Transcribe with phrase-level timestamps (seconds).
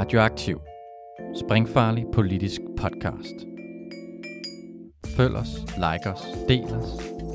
[0.00, 0.60] Radioaktiv.
[1.44, 3.34] Springfarlig politisk podcast.
[5.16, 6.88] Følg os, like os, del os,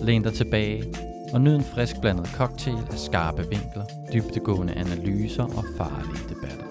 [0.04, 0.94] læn dig tilbage
[1.34, 6.66] og nyd en frisk blandet cocktail af skarpe vinkler, dybtegående analyser og farlige debatter.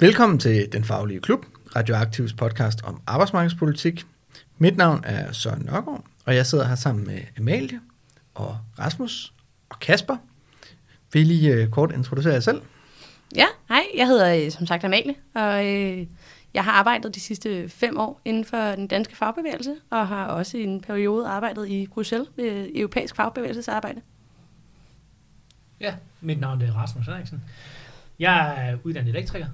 [0.00, 1.46] Velkommen til Den Faglige Klub,
[1.76, 4.06] Radioaktivs podcast om arbejdsmarkedspolitik.
[4.58, 7.80] Mit navn er Søren Nørgaard, og jeg sidder her sammen med Amalie
[8.34, 9.32] og Rasmus
[9.68, 10.16] og Kasper.
[11.12, 12.62] Vil I øh, kort introducere jer selv?
[13.36, 13.82] Ja, hej.
[13.96, 16.06] Jeg hedder øh, som sagt Amalie, og øh,
[16.54, 20.58] jeg har arbejdet de sidste fem år inden for den danske fagbevægelse, og har også
[20.58, 24.00] i en periode arbejdet i Bruxelles ved europæisk fagbevægelsesarbejde.
[25.80, 27.42] Ja, mit navn er Rasmus Henriksen.
[28.18, 29.46] Jeg er uddannet elektriker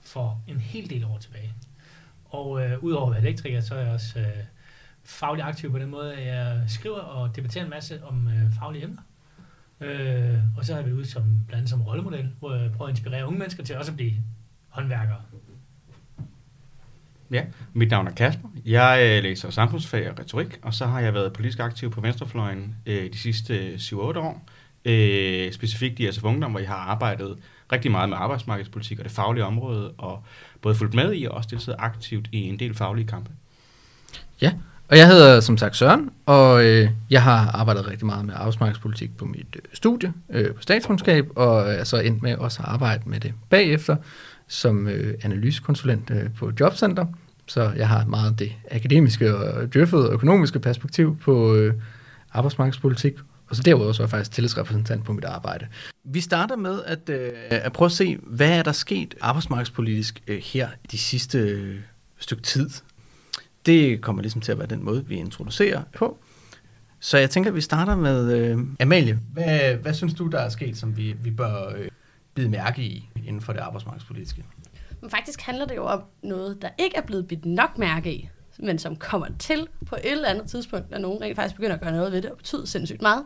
[0.00, 1.54] for en hel del år tilbage.
[2.24, 4.26] Og øh, udover at være elektriker, så er jeg også øh,
[5.04, 8.84] faglig aktiv på den måde, at jeg skriver og debatterer en masse om øh, faglige
[8.84, 9.02] emner.
[9.80, 12.88] Øh, og så har jeg været ude som, blandt andet som rollemodel, hvor jeg prøver
[12.88, 14.12] at inspirere unge mennesker til også at blive
[14.68, 15.20] håndværkere.
[17.30, 18.48] Ja, mit navn er Kasper.
[18.64, 22.76] Jeg øh, læser samfundsfag og retorik, og så har jeg været politisk aktiv på Venstrefløjen
[22.86, 24.48] øh, de sidste 7-8 år.
[24.84, 27.38] Øh, specifikt i SF Ungdom, hvor jeg har arbejdet
[27.72, 30.24] rigtig meget med arbejdsmarkedspolitik og det faglige område, og
[30.62, 33.30] både fulgt med i og også deltaget aktivt i en del faglige kampe.
[34.42, 34.52] Ja,
[34.88, 39.16] og jeg hedder som sagt Søren, og øh, jeg har arbejdet rigtig meget med arbejdsmarkedspolitik
[39.16, 42.68] på mit øh, studie øh, på statskundskab, og øh, er så endt med også at
[42.68, 43.96] arbejde med det bagefter
[44.48, 47.06] som øh, analysekonsulent øh, på Jobcenter.
[47.46, 51.74] Så jeg har meget det akademiske og djøffede og økonomiske perspektiv på øh,
[52.32, 53.14] arbejdsmarkedspolitik,
[53.48, 55.66] og så derudover så er jeg faktisk tillidsrepræsentant på mit arbejde.
[56.04, 60.38] Vi starter med at, øh, at prøve at se, hvad er der sket arbejdsmarkedspolitisk øh,
[60.38, 61.76] her de sidste øh,
[62.18, 62.70] stykke tid.
[63.66, 66.18] Det kommer ligesom til at være den måde, vi introducerer på.
[67.00, 69.20] Så jeg tænker, at vi starter med øh, Amalie.
[69.32, 71.88] Hvad, hvad synes du, der er sket, som vi, vi bør øh,
[72.34, 74.44] bide mærke i inden for det arbejdsmarkedspolitiske?
[75.00, 78.28] Men faktisk handler det jo om noget, der ikke er blevet bidt nok mærke i,
[78.58, 81.80] men som kommer til på et eller andet tidspunkt, når nogen rent faktisk begynder at
[81.80, 83.24] gøre noget ved det, og betyder sindssygt meget.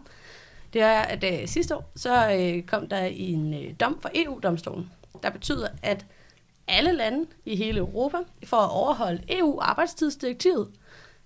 [0.72, 4.90] Det er, at øh, sidste år, så øh, kom der en øh, dom fra EU-domstolen,
[5.22, 6.06] der betyder, at
[6.72, 10.70] alle lande i hele Europa, for at overholde EU-arbejdstidsdirektivet,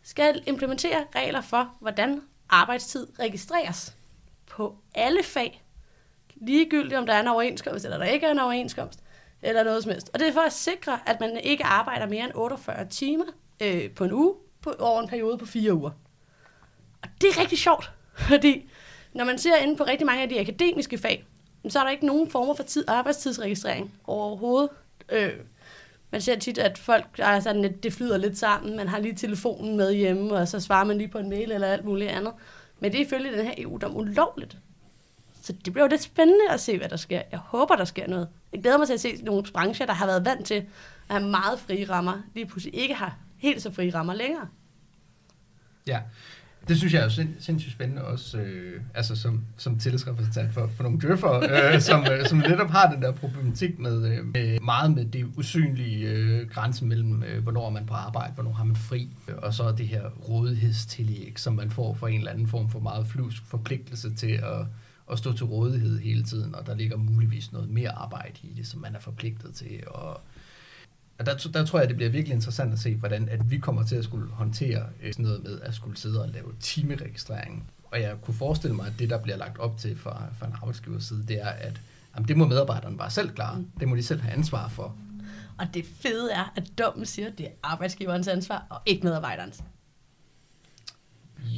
[0.03, 3.97] skal implementere regler for, hvordan arbejdstid registreres
[4.47, 5.62] på alle fag.
[6.35, 9.01] Ligegyldigt om der er en overenskomst, eller der ikke er en overenskomst,
[9.43, 10.11] eller noget som helst.
[10.15, 13.25] Og det er for at sikre, at man ikke arbejder mere end 48 timer
[13.62, 15.91] øh, på en uge, på, over en periode på fire uger.
[17.03, 17.93] Og det er rigtig sjovt,
[18.31, 18.71] fordi
[19.12, 21.25] når man ser inde på rigtig mange af de akademiske fag,
[21.69, 24.71] så er der ikke nogen former for tid, arbejdstidsregistrering overhovedet.
[25.12, 25.33] Øh,
[26.11, 28.77] man ser tit, at folk er sådan at det flyder lidt sammen.
[28.77, 31.69] Man har lige telefonen med hjemme, og så svarer man lige på en mail eller
[31.69, 32.33] alt muligt andet.
[32.81, 34.59] Men det er ifølge den her EU-dom ulovligt.
[35.43, 37.22] Så det bliver jo lidt spændende at se, hvad der sker.
[37.31, 38.28] Jeg håber, der sker noget.
[38.53, 40.65] Jeg glæder mig til at se nogle brancher, der har været vant til at
[41.09, 44.49] have meget frie rammer, lige pludselig ikke har helt så frie rammer længere.
[45.87, 46.00] Ja,
[46.69, 50.82] det synes jeg er sind, sindssygt spændende også, øh, altså som, som tillidsrepræsentant for, for
[50.82, 54.94] nogle djøffere, øh, som, øh, som netop har den der problematik med, øh, med meget
[54.94, 58.76] med det usynlige øh, grænse mellem, øh, hvornår er man på arbejde, hvornår har man
[58.76, 62.81] fri, og så det her rådighedstillæg, som man får for en eller anden form for
[62.81, 64.66] meget flyvsk forpligtelse til at,
[65.12, 68.66] at stå til rådighed hele tiden, og der ligger muligvis noget mere arbejde i det,
[68.66, 70.21] som man er forpligtet til, og
[71.19, 73.82] og der, der tror jeg, det bliver virkelig interessant at se, hvordan at vi kommer
[73.82, 77.71] til at skulle håndtere øh, sådan noget med at skulle sidde og lave timeregistrering.
[77.84, 80.53] Og jeg kunne forestille mig, at det, der bliver lagt op til fra, fra en
[80.53, 81.81] arbejdsgivers side, det er, at
[82.15, 83.59] jamen, det må medarbejderne bare selv klare.
[83.59, 83.71] Mm.
[83.81, 84.97] Det må de selv have ansvar for.
[85.59, 89.62] Og det fede er, at dommen siger, at det er arbejdsgiverens ansvar, og ikke medarbejderens.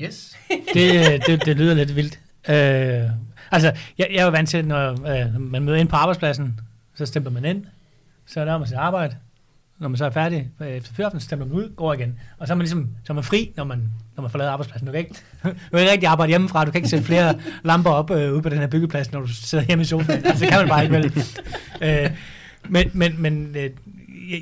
[0.03, 0.37] Yes.
[0.75, 2.21] det, det, det lyder lidt vildt.
[2.49, 3.11] Øh,
[3.51, 6.61] altså, jeg, jeg er jo vant til, når øh, man møder ind på arbejdspladsen,
[6.95, 7.67] så stemmer man ind,
[8.27, 9.17] så er man sit arbejde,
[9.79, 12.19] når man så er færdig efter fyraften, så stemmer man ud, går igen.
[12.39, 14.87] Og så er man ligesom så er man fri, når man, når man forlader arbejdspladsen.
[14.87, 16.65] Du kan ikke, du kan ikke rigtig arbejde hjemmefra.
[16.65, 17.35] Du kan ikke sætte flere
[17.65, 20.25] lamper op øh, ude på den her byggeplads, når du sidder hjemme i sofaen.
[20.25, 21.13] Altså, det kan man bare ikke vel.
[21.83, 22.11] øh,
[22.69, 23.71] men men, men øh,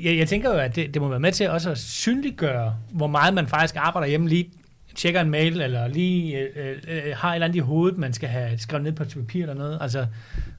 [0.03, 3.07] jeg, jeg tænker jo, at det, det må være med til også at synliggøre, hvor
[3.07, 4.49] meget man faktisk arbejder hjemme lige
[4.95, 8.13] tjekker en mail, eller lige øh, øh, øh har et eller andet i hovedet, man
[8.13, 9.77] skal have skrevet ned på et papir eller noget.
[9.81, 10.05] Altså,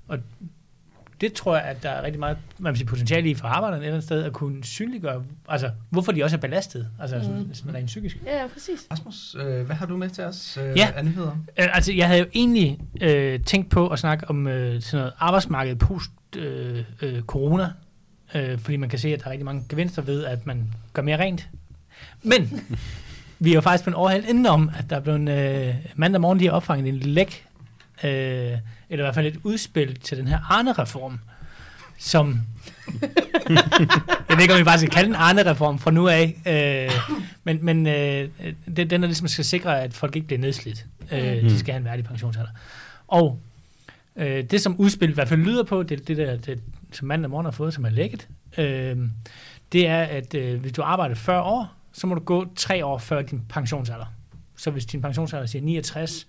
[0.09, 0.19] og
[1.21, 3.87] det tror jeg, at der er rigtig meget man siger, potentiale i for arbejderne et
[3.87, 7.23] eller andet sted, at kunne synliggøre, altså, hvorfor de også er belastet, altså mm.
[7.23, 8.17] sådan, sådan rent psykisk.
[8.27, 8.87] Ja, præcis.
[8.93, 10.91] Rasmus, øh, hvad har du med til os øh, ja.
[10.97, 11.31] af nyheder?
[11.31, 15.13] Øh, altså, jeg havde jo egentlig øh, tænkt på at snakke om øh, sådan noget
[15.19, 17.73] arbejdsmarked post øh, øh, corona,
[18.35, 21.03] øh, fordi man kan se, at der er rigtig mange gevinster ved, at man gør
[21.03, 21.49] mere rent.
[22.23, 22.69] Men
[23.39, 25.29] vi er jo faktisk blevet overhældt indenom, at der er blevet
[25.69, 27.47] øh, mandag morgen lige opfanget en læk,
[28.05, 28.53] øh,
[28.91, 31.19] eller i hvert fald et udspil til den her Arne-reform.
[31.99, 32.41] som...
[34.29, 37.15] jeg ved ikke, om vi bare skal kalde den Arne-reform fra nu af, øh,
[37.45, 38.29] men, men øh,
[38.77, 40.87] det, den er ligesom skal sikre, at folk ikke bliver nedslidt.
[41.13, 41.49] Øh, Mm.
[41.49, 42.51] De skal have en værdig pensionsalder.
[43.09, 43.41] Og
[44.17, 46.61] øh, det, som udspillet i hvert fald lyder på, det, det der, det,
[46.93, 48.97] som manden og morgen har fået, som er lækket, øh,
[49.73, 52.99] det er, at øh, hvis du arbejder 40 år, så må du gå tre år
[52.99, 54.07] før din pensionsalder.
[54.57, 56.27] Så hvis din pensionsalder siger 69,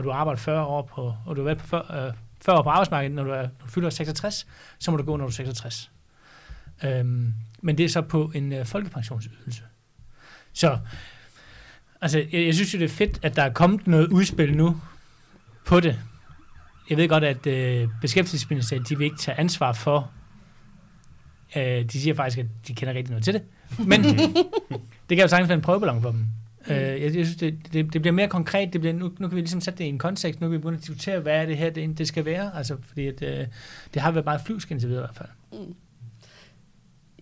[0.00, 2.12] og du arbejder 40 år på, og du har været på 40, øh,
[2.44, 4.46] 40 år på arbejdsmarkedet, når du, er, når du fylder 66,
[4.78, 5.90] så må du gå, når du er 66.
[6.84, 9.62] Øhm, men det er så på en øh, folkepensionsydelse.
[10.52, 10.78] Så
[12.00, 14.80] altså, jeg, jeg synes jo, det er fedt, at der er kommet noget udspil nu
[15.66, 15.98] på det.
[16.90, 20.10] Jeg ved godt, at øh, beskæftigelsesministeriet, de vil ikke tage ansvar for,
[21.56, 23.42] øh, de siger faktisk, at de kender rigtig noget til det.
[23.78, 24.02] Men
[25.08, 26.26] det kan jo sagtens være en prøveballon for dem.
[26.68, 28.72] Øh, jeg, jeg synes, det, det, det bliver mere konkret.
[28.72, 30.40] Det bliver, nu, nu kan vi ligesom sætte det i en kontekst.
[30.40, 32.56] Nu kan vi begynde at diskutere, hvad er det her, det, det skal være.
[32.56, 33.46] Altså, fordi at, øh,
[33.94, 35.60] det har været meget flyvsk indtil videre i hvert fald.
[35.60, 35.74] Mm.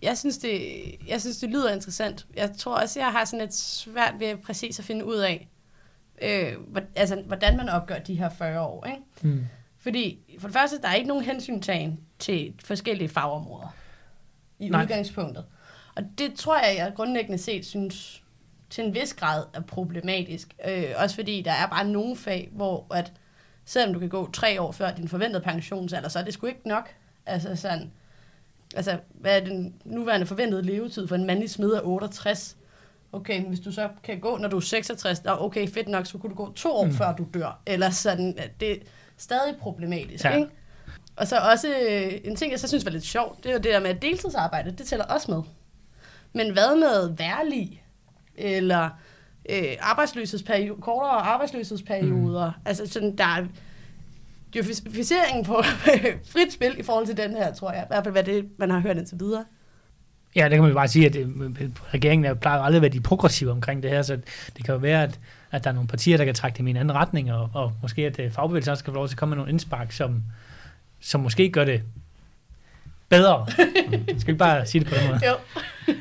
[0.01, 0.61] Jeg synes, det,
[1.07, 2.27] jeg synes, det lyder interessant.
[2.35, 5.49] Jeg tror også, jeg har sådan lidt svært ved præcis at finde ud af,
[6.21, 6.53] øh,
[6.95, 8.85] altså, hvordan man opgør de her 40 år.
[8.85, 9.01] Ikke?
[9.21, 9.45] Mm.
[9.77, 13.75] Fordi for det første, der er ikke nogen hensyntagen til forskellige fagområder
[14.59, 14.69] i.
[14.69, 14.83] Nej.
[14.83, 15.45] udgangspunktet.
[15.95, 18.23] Og det tror jeg, jeg grundlæggende set synes
[18.69, 20.47] til en vis grad er problematisk.
[20.67, 23.11] Øh, også fordi der er bare nogle fag, hvor at,
[23.65, 26.67] selvom du kan gå tre år før din forventede pensionsalder, så er det sgu ikke
[26.67, 26.89] nok.
[27.25, 27.91] Altså sådan,
[28.75, 32.57] altså, hvad er den nuværende forventede levetid for en mandlig smed af 68?
[33.11, 36.17] Okay, hvis du så kan gå, når du er 66, da, okay, fedt nok, så
[36.17, 36.93] kunne du gå to år, Mm.
[36.93, 37.61] før du dør.
[37.65, 38.75] Eller sådan, det er
[39.17, 40.35] stadig problematisk, Ja.
[40.35, 40.49] ikke?
[41.15, 43.57] Og så også øh, en ting, jeg så synes var lidt sjovt, det er jo
[43.59, 45.41] det der med, at deltidsarbejde, det tæller også med.
[46.33, 47.83] Men hvad med værlig?
[48.39, 48.89] Eller
[49.49, 52.47] øh, arbejdsløshedsperiode, kortere arbejdsløshedsperioder?
[52.47, 52.61] Mm.
[52.65, 53.45] Altså sådan, der er
[54.53, 55.61] dyrficeringen på
[56.33, 57.83] frit spil i forhold til den her, tror jeg.
[57.83, 59.45] I hvert fald, hvad det, man har hørt indtil videre.
[60.35, 61.33] Ja, det kan man jo bare sige, at det,
[61.93, 64.19] regeringen er, plejer jo aldrig at være de progressive omkring det her, så
[64.57, 65.19] det kan jo være, at,
[65.51, 67.73] at der er nogle partier, der kan trække det i en anden retning, og, og
[67.81, 70.23] måske at øh, fagbevægelsen også skal få lov til at komme med nogle indspark, som,
[70.99, 71.81] som måske gør det
[73.09, 73.45] bedre.
[74.19, 75.19] Skal vi bare sige det på den måde?
[75.27, 75.35] Jo.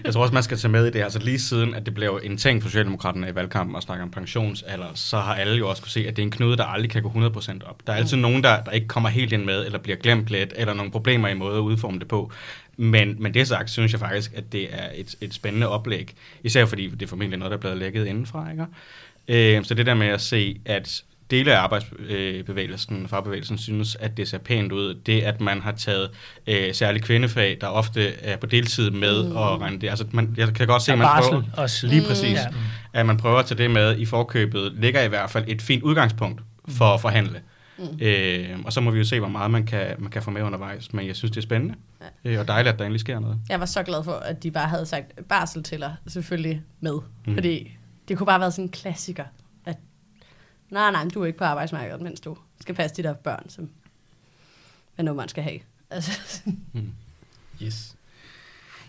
[0.05, 1.03] Jeg tror også, man skal tage med i det.
[1.03, 4.11] Altså lige siden, at det blev en ting for Socialdemokraterne i valgkampen at snakke om
[4.11, 6.91] pensionsalder, så har alle jo også kunne se, at det er en knude, der aldrig
[6.91, 7.87] kan gå 100% op.
[7.87, 10.53] Der er altid nogen, der, der ikke kommer helt ind med, eller bliver glemt lidt,
[10.57, 12.33] eller nogle problemer i måde at udforme det på.
[12.77, 16.15] Men, men det sagt, synes jeg faktisk, at det er et, et spændende oplæg.
[16.45, 18.51] Især fordi det er formentlig noget, der er blevet lækket indenfra.
[18.51, 19.57] Ikke?
[19.57, 24.29] Øh, så det der med at se, at dele af arbejdsbevægelsen, fagbevægelsen, synes, at det
[24.29, 24.95] ser pænt ud.
[24.95, 26.11] Det, at man har taget
[26.47, 29.37] øh, særligt kvindefag, der ofte er på deltid med mm.
[29.37, 29.89] og regne det.
[29.91, 31.87] Altså, man, jeg kan godt se, at man prøver, også.
[31.87, 32.07] lige Mm.
[32.07, 32.47] præcis, Ja.
[32.93, 35.83] at man prøver at tage det med i forkøbet, ligger i hvert fald et fint
[35.83, 37.41] udgangspunkt for at forhandle.
[37.79, 37.85] Mm.
[38.01, 40.43] Øh, og så må vi jo se, hvor meget man kan, man kan få med
[40.43, 40.93] undervejs.
[40.93, 41.75] Men jeg synes, det er spændende.
[42.25, 42.31] Ja.
[42.31, 43.39] Øh, og dejligt, at der endelig sker noget.
[43.49, 46.93] Jeg var så glad for, at de bare havde sagt barsel til dig, selvfølgelig med.
[46.93, 47.03] Mm.
[47.33, 47.35] Mm.
[47.35, 47.71] Fordi
[48.09, 49.25] det kunne bare have været sådan en klassiker,
[50.71, 53.71] nej, nej, du er ikke på arbejdsmarkedet, mens du skal passe de der børn, som
[54.95, 55.61] hvad nu man skal have.
[55.91, 56.41] Altså,
[56.73, 56.93] Mm.
[57.63, 57.97] Yes.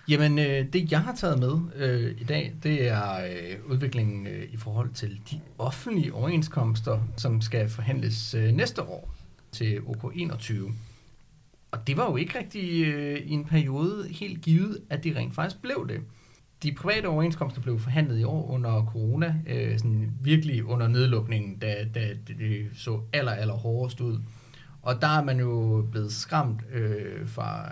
[0.08, 4.54] Jamen, øh, det jeg har taget med øh, i dag, det er øh, udviklingen øh,
[4.54, 9.10] i forhold til de offentlige overenskomster, som skal forhandles øh, næste år
[9.52, 10.54] til OK21.
[11.72, 15.36] Og det var jo ikke rigtig øh, i en periode helt givet, at det rent
[15.36, 16.02] faktisk blev det.
[16.64, 21.86] De private overenskomster blev forhandlet i år under corona, øh, sådan virkelig under nedlukningen, da,
[21.96, 24.20] da det, så aller, aller hårdest ud.
[24.82, 27.72] Og der er man jo blevet skræmt øh, fra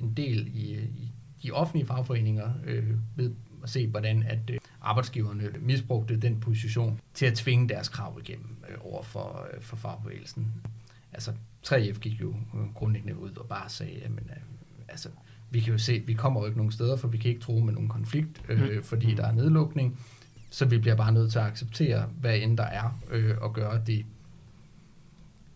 [0.00, 5.50] en del i, i de offentlige fagforeninger øh, ved at se, hvordan at øh, arbejdsgiverne
[5.60, 10.52] misbrugte den position til at tvinge deres krav igennem øh, over for, øh, for fagbevægelsen.
[11.12, 11.32] Altså
[11.66, 12.34] 3F gik jo
[12.74, 14.36] grundlæggende ud og bare sagde, at øh,
[14.88, 15.08] altså,
[15.50, 17.60] vi kan jo se, vi kommer jo ikke nogen steder, for vi kan ikke tro
[17.60, 19.98] med nogen konflikt, øh, fordi der er nedlukning.
[20.50, 23.80] Så vi bliver bare nødt til at acceptere, hvad end der er, øh, og gøre
[23.86, 24.06] det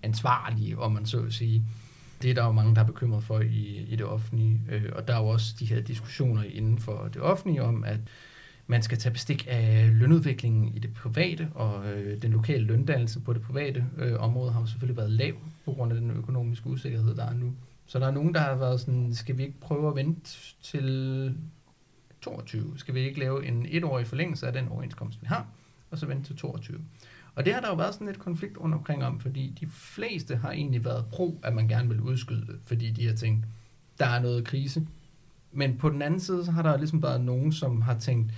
[0.03, 1.65] ansvarlige, om man så vil sige.
[2.23, 4.61] Det er der jo mange, der er bekymret for i, i det offentlige.
[4.71, 8.01] Øh, og der er jo også de her diskussioner inden for det offentlige om, at
[8.67, 13.33] man skal tage bestik af lønudviklingen i det private, og øh, den lokale løndannelse på
[13.33, 15.35] det private øh, område har jo selvfølgelig været lav
[15.65, 17.53] på grund af den økonomiske usikkerhed, der er nu.
[17.93, 20.31] Så der er nogen, der har været sådan, skal vi ikke prøve at vente
[20.63, 21.39] til
[22.21, 22.73] 22?
[22.77, 25.47] Skal vi ikke lave en etårig forlængelse af den overenskomst, vi har,
[25.91, 26.81] og så vente til 22?
[27.35, 30.37] Og det har der jo været sådan lidt konflikt rundt omkring om, fordi de fleste
[30.37, 33.47] har egentlig været pro, at man gerne vil udskyde det, fordi de har tænkt,
[33.99, 34.87] der er noget krise.
[35.53, 38.33] Men på den anden side, så har der ligesom været nogen, som har tænkt,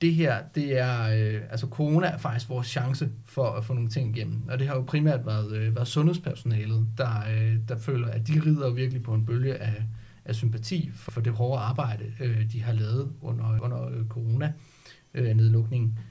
[0.00, 3.88] det her, det er, øh, altså corona er faktisk vores chance for at få nogle
[3.88, 4.48] ting igennem.
[4.48, 8.42] Og det har jo primært været, øh, været sundhedspersonalet, der, øh, der føler, at de
[8.46, 9.82] rider virkelig på en bølge af,
[10.24, 15.98] af sympati for, for det hårde arbejde, øh, de har lavet under, under øh, corona-nedlukningen.
[15.98, 16.04] Øh,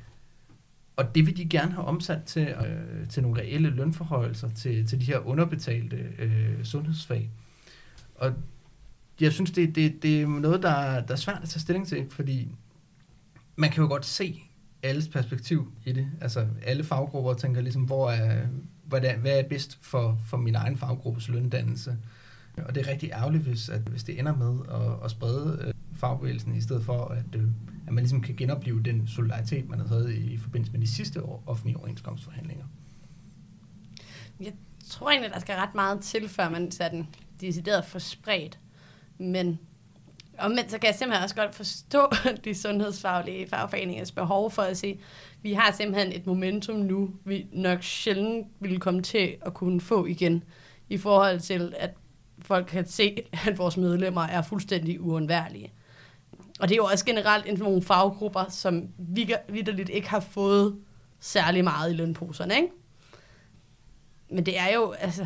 [0.96, 5.00] Og det vil de gerne have omsat til, øh, til nogle reelle lønforhøjelser til, til
[5.02, 7.30] de her underbetalte øh, sundhedsfag.
[8.16, 8.34] Og
[9.22, 12.06] jeg synes, det, det, det er noget, der, der er svært at tage stilling til,
[12.10, 12.48] fordi
[13.60, 14.44] man kan jo godt se
[14.84, 16.12] alles perspektiv i det.
[16.22, 18.48] Altså alle faggrupper tænker ligesom, hvor er,
[18.86, 21.98] hvad er, hvad er bedst for, for min egen faggruppes løndannelse.
[22.58, 25.74] Og det er rigtig ærgerligt, hvis, at, hvis det ender med at, at sprede øh,
[25.94, 27.44] fagbevægelsen, i stedet for, at, øh,
[27.88, 31.24] at man ligesom kan genopleve den solidaritet, man havde i, i forbindelse med de sidste
[31.24, 32.66] år, offentlige overenskomstforhandlinger.
[34.40, 34.54] Jeg
[34.90, 37.08] tror egentlig, der skal ret meget til, før man sådan
[37.42, 38.60] decideret for spredt.
[39.18, 39.60] Men
[40.42, 42.12] omvendt, så kan jeg simpelthen også godt forstå
[42.46, 45.00] de sundhedsfaglige fagforeningers behov for at sige,
[45.42, 50.06] vi har simpelthen et momentum nu, vi nok sjældent ville komme til at kunne få
[50.06, 50.44] igen,
[50.90, 51.90] i forhold til, at
[52.42, 53.18] folk kan se,
[53.48, 55.74] at vores medlemmer er fuldstændig uundværlige.
[56.60, 60.80] Og det er jo også generelt nogle faggrupper, som vidderligt ikke har fået
[61.20, 62.68] særlig meget i lønposerne, ikke?
[64.32, 65.26] Men det er jo, altså,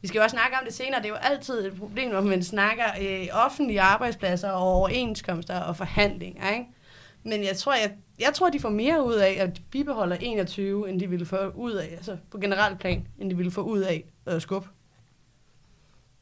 [0.00, 2.20] vi skal jo også snakke om det senere, det er jo altid et problem, når
[2.20, 6.66] man snakker øh, offentlige arbejdspladser og overenskomster og forhandlinger, ikke?
[7.22, 10.90] Men jeg tror, jeg, jeg tror, de får mere ud af, at de bibeholder 21,
[10.90, 13.80] end de ville få ud af, altså på generelt plan, end de ville få ud
[13.80, 14.68] af at skubbe.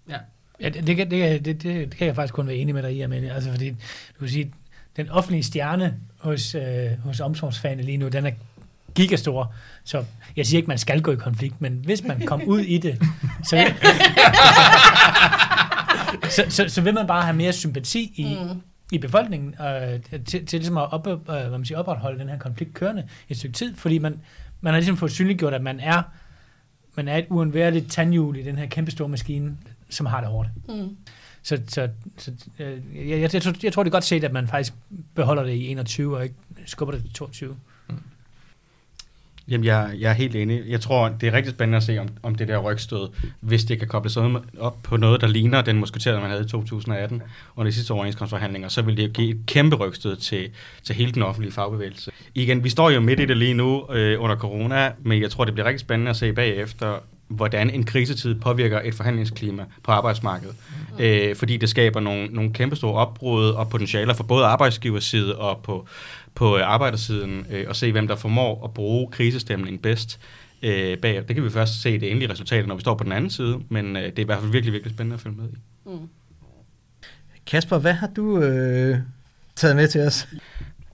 [0.09, 0.19] Ja,
[0.61, 2.93] ja det, det, det, det, det, det kan jeg faktisk kun være enig med dig
[2.93, 3.33] i, Amelie.
[3.33, 4.53] Altså fordi, du kan sige,
[4.97, 8.31] den offentlige stjerne hos, øh, hos omsorgsfagene lige nu, den er
[8.95, 9.55] gigastor.
[9.85, 10.05] Så
[10.37, 13.03] jeg siger ikke, man skal gå i konflikt, men hvis man kom ud i det,
[13.49, 13.73] så,
[16.31, 18.61] så, så, så vil man bare have mere sympati i, mm.
[18.93, 22.39] i befolkningen øh, til, til ligesom at op, øh, hvad man siger, opretholde den her
[22.39, 24.21] konflikt kørende et stykke tid, fordi man,
[24.61, 26.03] man har ligesom fået synliggjort, at man er,
[26.95, 29.57] man er et uundværligt tandhjul i den her kæmpe store maskine,
[29.91, 30.49] som har det hårdt.
[30.69, 30.97] Mm.
[31.43, 34.33] Så, så, så øh, jeg, jeg, jeg, tror, jeg tror, det er godt set, at
[34.33, 34.75] man faktisk
[35.15, 36.35] beholder det i 21 og ikke
[36.67, 37.57] skubber det til 22.
[39.49, 40.63] Jamen, jeg, jeg er helt enig.
[40.69, 43.09] Jeg tror, det er rigtig spændende at se, om, om det der rygstød,
[43.41, 44.17] hvis det kan kobles
[44.59, 47.23] op på noget, der ligner den musketerede, man havde i 2018
[47.57, 50.51] under de sidste overenskomstforhandlinger, så vil det give et kæmpe rygstød til,
[50.83, 52.11] til hele den offentlige fagbevægelse.
[52.35, 55.45] Igen, vi står jo midt i det lige nu øh, under corona, men jeg tror,
[55.45, 56.99] det bliver rigtig spændende at se bagefter,
[57.29, 60.55] hvordan en krisetid påvirker et forhandlingsklima på arbejdsmarkedet.
[60.99, 61.05] Mm.
[61.05, 65.61] Øh, fordi det skaber nogle, nogle kæmpe store opbrud og potentialer for både arbejdsgiverside og
[65.63, 65.87] på
[66.35, 70.21] på øh, arbejdersiden øh, og se, hvem der formår at bruge krisestemningen bedst
[70.63, 71.25] øh, bag.
[71.29, 73.61] Det kan vi først se det endelige resultat, når vi står på den anden side,
[73.69, 75.57] men øh, det er i hvert fald virkelig, virkelig spændende at følge med i.
[75.87, 76.09] Mm.
[77.47, 78.99] Kasper, hvad har du øh,
[79.57, 80.29] taget med til os?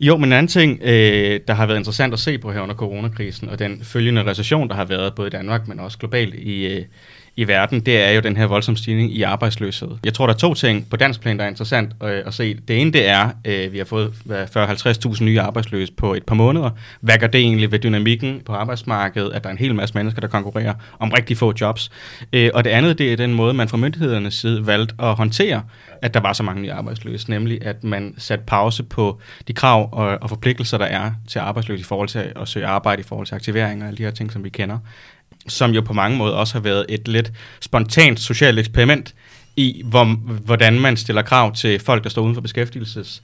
[0.01, 2.75] Jo, men en anden ting, øh, der har været interessant at se på her under
[2.75, 6.67] coronakrisen, og den følgende recession, der har været både i Danmark, men også globalt i,
[6.67, 6.85] øh,
[7.41, 9.89] i verden, det er jo den her voldsomme stigning i arbejdsløshed.
[10.05, 12.55] Jeg tror, der er to ting på dansk plan, der er interessant øh, at se.
[12.69, 14.13] Det ene, det er, øh, vi har fået
[14.57, 16.71] 40-50.000 nye arbejdsløse på et par måneder.
[17.01, 20.21] Hvad gør det egentlig ved dynamikken på arbejdsmarkedet, at der er en hel masse mennesker,
[20.21, 21.91] der konkurrerer om rigtig få jobs?
[22.33, 25.63] Øh, og det andet, det er den måde, man fra myndighedernes side valgte at håndtere,
[26.03, 29.89] at der var så mange nye arbejdsløse, nemlig at man satte pause på de krav
[29.93, 33.27] og, og forpligtelser, der er til arbejdsløse i forhold til at søge arbejde, i forhold
[33.27, 34.79] til aktivering og alle de her ting, som vi kender
[35.51, 39.15] som jo på mange måder også har været et lidt spontant socialt eksperiment
[39.57, 40.05] i, hvor,
[40.45, 43.23] hvordan man stiller krav til folk, der står uden for beskæftigelses,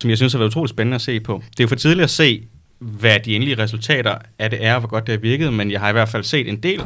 [0.00, 1.42] som jeg synes har været utroligt spændende at se på.
[1.50, 2.42] Det er jo for tidligt at se,
[2.78, 5.80] hvad de endelige resultater af det er, og hvor godt det har virket, men jeg
[5.80, 6.82] har i hvert fald set en del,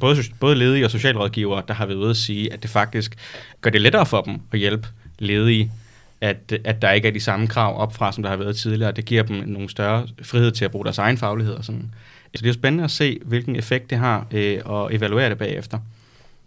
[0.00, 3.14] både, både ledige og socialrådgivere, der har været ude at sige, at det faktisk
[3.60, 5.72] gør det lettere for dem at hjælpe ledige,
[6.20, 8.92] at, at der ikke er de samme krav op fra, som der har været tidligere.
[8.92, 11.94] Det giver dem nogle større frihed til at bruge deres egen faglighed og sådan.
[12.34, 15.38] Så det er jo spændende at se, hvilken effekt det har, øh, og evaluere det
[15.38, 15.78] bagefter.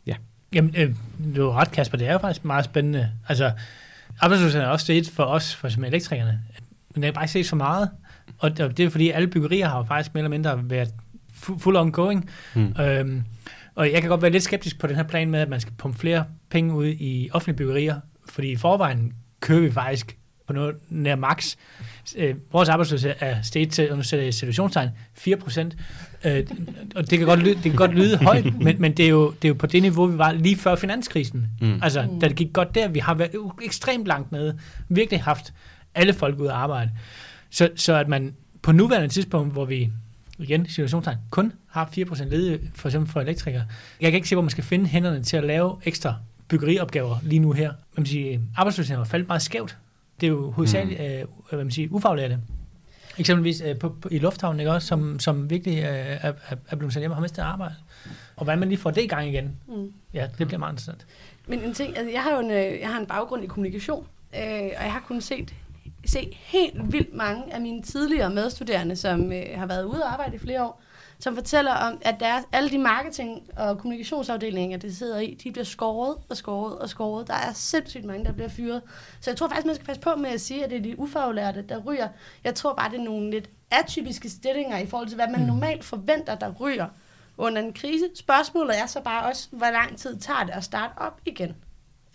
[0.07, 0.15] Ja.
[0.53, 0.95] Jamen, øh,
[1.35, 1.97] du har ret, Kasper.
[1.97, 3.11] Det er jo faktisk meget spændende.
[3.27, 3.51] Altså,
[4.19, 6.41] arbejdsløsheden er også steget for os, for som elektrikerne.
[6.95, 7.89] Men det er bare ikke set for meget.
[8.37, 10.89] Og det er fordi, alle byggerier har jo faktisk mere eller mindre været
[11.59, 12.29] full ongoing.
[12.55, 12.75] Mm.
[12.81, 13.23] Øhm,
[13.75, 15.73] og jeg kan godt være lidt skeptisk på den her plan med, at man skal
[15.77, 17.99] pumpe flere penge ud i offentlige byggerier,
[18.29, 21.55] fordi i forvejen kører vi faktisk på noget nær max.
[22.17, 25.77] Øh, vores arbejdsløshed er steget til, og nu sætter jeg situationstegn, 4 procent.
[26.23, 26.47] Øh,
[26.95, 29.31] og det kan godt lyde, det kan godt lyde højt, men, men det, er jo,
[29.31, 31.49] det er jo på det niveau, vi var lige før finanskrisen.
[31.61, 31.79] Mm.
[31.83, 33.31] Altså, da det gik godt der, vi har været
[33.63, 34.57] ekstremt langt nede,
[34.89, 35.53] virkelig haft
[35.95, 36.91] alle folk ud at arbejde.
[37.49, 39.91] Så, så at man på nuværende tidspunkt, hvor vi
[40.39, 43.63] igen, situationstegn, kun har 4% ledige, for eksempel for elektrikere.
[44.01, 46.15] Jeg kan ikke se, hvor man skal finde hænderne til at lave ekstra
[46.47, 47.73] byggeriopgaver lige nu her.
[47.97, 49.77] Man sige, arbejdsløsheden har faldet meget skævt
[50.21, 51.05] det er jo hovedsageligt mm.
[51.05, 52.39] øh, hvad man siger, ufaglærte.
[53.17, 56.33] Eksempelvis øh, på, på, i lufthavnen, ikke også, som, som virkelig øh, er,
[56.69, 57.75] er, blevet sendt hjem og har mistet arbejde.
[58.35, 59.93] Og hvordan man lige får det i gang igen, mm.
[60.13, 61.05] ja, det bliver meget interessant.
[61.47, 64.07] Men en ting, altså jeg har jo en, øh, jeg har en baggrund i kommunikation,
[64.35, 65.53] øh, og jeg har kunnet set,
[66.05, 70.35] se helt vildt mange af mine tidligere medstuderende, som øh, har været ude og arbejde
[70.35, 70.81] i flere år,
[71.19, 75.65] som fortæller om, at der alle de marketing- og kommunikationsafdelinger, det sidder i, de bliver
[75.65, 77.27] skåret og skåret og skåret.
[77.27, 78.81] Der er sindssygt mange, der bliver fyret.
[79.21, 80.99] Så jeg tror faktisk, man skal passe på med at sige, at det er de
[80.99, 82.07] ufaglærte, der ryger.
[82.43, 85.45] Jeg tror bare, det er nogle lidt atypiske stillinger i forhold til, hvad man Mm.
[85.47, 86.87] normalt forventer, der ryger
[87.37, 88.09] under en krise.
[88.15, 91.55] Spørgsmålet er så bare også, hvor lang tid tager det at starte op igen.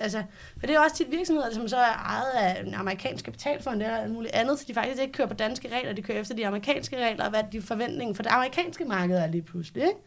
[0.01, 0.23] Altså,
[0.59, 3.97] for det er også tit virksomheder, som så er ejet af en amerikansk kapitalfond eller
[3.97, 6.47] alt muligt andet, så de faktisk ikke kører på danske regler, de kører efter de
[6.47, 9.83] amerikanske regler, og hvad de forventninger for det amerikanske marked er lige pludselig.
[9.83, 9.99] Ikke?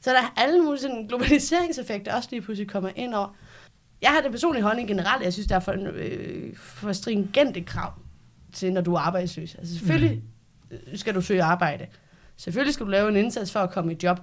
[0.00, 3.36] Så der er alle mulige sådan globaliseringseffekter også lige pludselig kommer ind over.
[4.02, 7.92] Jeg har det personlige holdning generelt, jeg synes, der er for, øh, for stringente krav
[8.52, 9.54] til, når du er arbejdsløs.
[9.54, 10.22] Altså selvfølgelig
[10.70, 10.96] mm.
[10.96, 11.86] skal du søge arbejde.
[12.36, 14.20] Selvfølgelig skal du lave en indsats for at komme i job.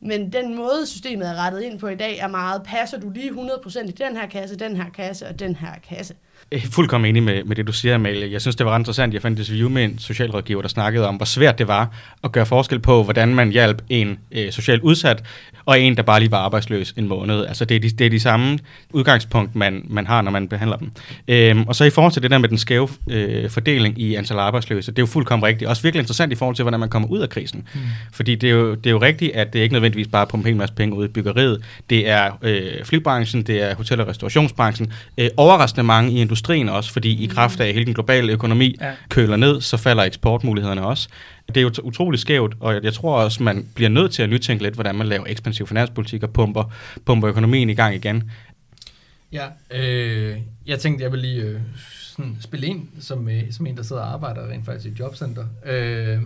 [0.00, 3.30] Men den måde, systemet er rettet ind på i dag, er meget, passer du lige
[3.30, 6.14] 100% i den her kasse, den her kasse og den her kasse.
[6.52, 8.32] Jeg er fuldkommen enig med, med det, du siger, Amalie.
[8.32, 9.14] Jeg synes, det var ret interessant.
[9.14, 11.94] Jeg fandt et interview med en socialrådgiver, der snakkede om, hvor svært det var
[12.24, 15.22] at gøre forskel på, hvordan man hjalp en øh, socialt udsat,
[15.66, 17.46] og en, der bare lige var arbejdsløs en måned.
[17.46, 18.58] Altså, det er de, det er de samme
[18.92, 20.92] udgangspunkt, man, man har, når man behandler dem.
[21.28, 24.38] Øhm, og så i forhold til det der med den skæve øh, fordeling i antal
[24.38, 25.68] arbejdsløse, det er jo fuldkommen rigtigt.
[25.68, 27.64] Også virkelig interessant i forhold til, hvordan man kommer ud af krisen.
[27.74, 27.80] Mm.
[28.12, 30.28] Fordi det er, jo, det er jo rigtigt, at det er ikke nødvendigvis bare at
[30.28, 31.62] pumpe en masse penge ud i byggeriet.
[31.90, 36.92] Det er øh, flybranchen, det er hotel- og restaurationsbranchen, øh, overraskende mange i industrien også,
[36.92, 37.22] fordi mm.
[37.22, 38.92] i kraft af at hele den globale økonomi Ja.
[39.08, 41.08] køler ned, så falder eksportmulighederne også.
[41.48, 44.28] Det er jo utroligt skævt, og jeg, jeg tror også, man bliver nødt til at
[44.30, 46.64] nytænke lidt, hvordan man laver ekspansiv finanspolitik og pumper,
[47.06, 48.30] pumper økonomien i gang igen.
[49.32, 51.60] Ja, øh, jeg tænkte, jeg vil lige øh,
[52.16, 54.98] sådan spille ind som, øh, som en, der sidder og arbejder rent faktisk i et
[54.98, 55.44] jobcenter.
[55.66, 56.18] Øh,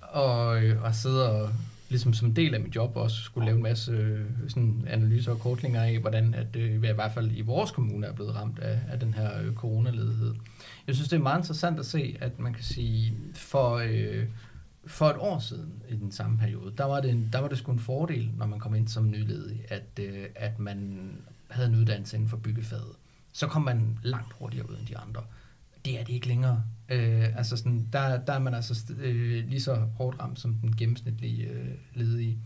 [0.00, 1.50] og, øh, og sidder og
[1.94, 5.32] ligesom som en del af mit job også skulle lave en masse øh, sådan analyser
[5.32, 8.34] og kortlinger af, hvordan at, øh, vi i hvert fald i vores kommune er blevet
[8.34, 10.34] ramt af, af den her øh, coronaledighed.
[10.86, 14.24] Jeg synes, det er meget interessant at se, at man kan sige, for, øh,
[14.86, 17.58] for et år siden i den samme periode, der var det, en, der var det
[17.58, 21.10] sgu en fordel, når man kom ind som nyledig, at, øh, at man
[21.50, 22.92] havde en uddannelse inden for byggefaget.
[23.32, 25.22] Så kom man langt hurtigere ud end de andre.
[25.84, 26.62] Det er det ikke længere.
[26.88, 30.76] Øh, altså sådan, der, der er man altså øh, lige så hårdt ramt som den
[30.76, 32.38] gennemsnitlige øh, ledige.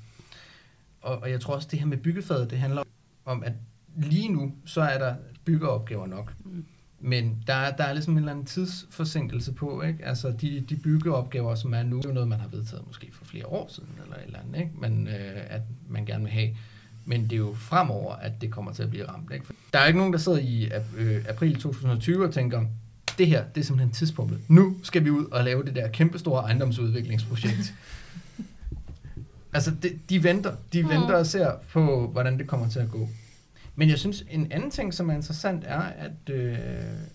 [1.01, 2.83] Og, og jeg tror også, det her med byggefaget, det handler
[3.25, 3.53] om, at
[3.97, 6.35] lige nu, så er der byggeopgaver nok.
[6.45, 6.65] Mm.
[7.01, 10.05] Men der, er- der er ligesom en eller anden tidsforsinkelse på, ikke?
[10.05, 13.09] Altså de, de byggeopgaver, som er nu, det er jo noget, man har vedtaget måske
[13.13, 14.71] for flere år siden, eller et eller andet, ikke?
[14.81, 16.49] Men øh, at man gerne vil have.
[17.05, 19.47] Men det er jo fremover, at det kommer til at blive ramt, ikke?
[19.47, 22.65] For Der er ikke nogen, der sidder i øh, april 2020 og tænker,
[23.19, 24.41] det her, det er simpelthen tidspunktet.
[24.49, 27.75] Nu skal vi ud og lave det der kæmpestore ejendomsudviklingsprojekt.
[29.55, 30.55] altså, de, de venter.
[30.73, 30.89] De Mm.
[30.89, 33.09] venter og ser på, hvordan det kommer til at gå.
[33.77, 36.59] Men jeg synes, en anden ting, som er interessant, er, at, øh,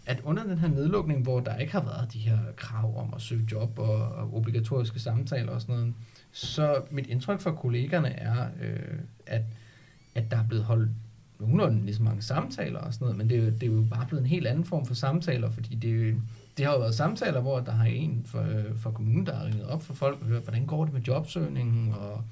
[0.06, 3.22] at under den her nedlukning, hvor der ikke har været de her krav om at
[3.22, 5.94] søge job og, og obligatoriske samtaler og sådan noget,
[6.32, 9.42] så mit indtryk fra kollegerne er, øh, at,
[10.16, 10.90] at der er blevet holdt
[11.44, 13.86] nogenlunde lige så mange samtaler og sådan noget, men det er, jo, det er jo
[13.90, 16.16] bare blevet en helt anden form for samtaler, fordi det, er jo,
[16.58, 19.46] det har jo været samtaler, hvor der har en for, øh, for kommunen, der har
[19.46, 22.24] ringet op for folk og hørt, hvordan går det med jobsøgningen, og,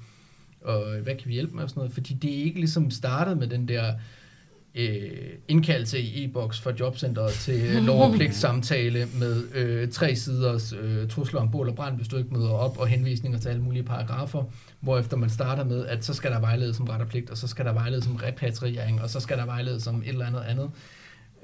[0.60, 3.38] og hvad kan vi hjælpe med og sådan noget, fordi det er ikke ligesom startet
[3.38, 4.00] med den der øh,
[5.48, 11.40] indkaldelse i e-boks fra jobcenteret til lov- og pligtsamtale med øh, tre siders øh, trusler
[11.40, 14.44] om bål og brand, hvis du ikke møder op, og henvisninger til alle mulige paragrafer,
[14.80, 17.46] hvorefter man starter med, at så skal der vejledes som ret og pligt, og så
[17.46, 20.70] skal der vejledes som repatriering, og så skal der vejledes som et eller andet andet.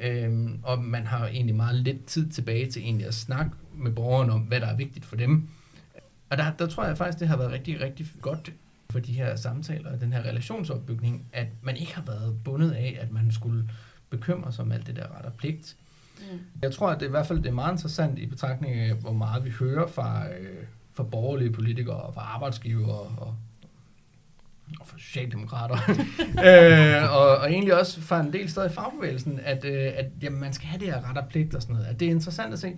[0.01, 4.33] Øhm, og man har egentlig meget lidt tid tilbage til egentlig at snakke med borgerne
[4.33, 5.49] om, hvad der er vigtigt for dem.
[6.31, 8.53] Og der, der tror jeg faktisk, det har været rigtig, rigtig godt
[8.91, 12.99] for de her samtaler og den her relationsopbygning, at man ikke har været bundet af,
[13.01, 13.71] at man skulle
[14.11, 15.77] bekymre sig om alt det der ret og pligt.
[16.19, 16.39] Mm.
[16.63, 19.13] Jeg tror, at det i hvert fald det er meget interessant i betragtning af, hvor
[19.13, 23.37] meget vi hører fra, øh, fra borgerlige politikere og fra arbejdsgiver og,
[24.81, 25.77] og fra socialdemokrater.
[26.49, 30.41] øh, og, og egentlig også fra en del steder i fagbevægelsen, at, øh, at jamen,
[30.41, 31.87] man skal have det her ret og pligt og sådan noget.
[31.87, 32.77] At det er interessant at se.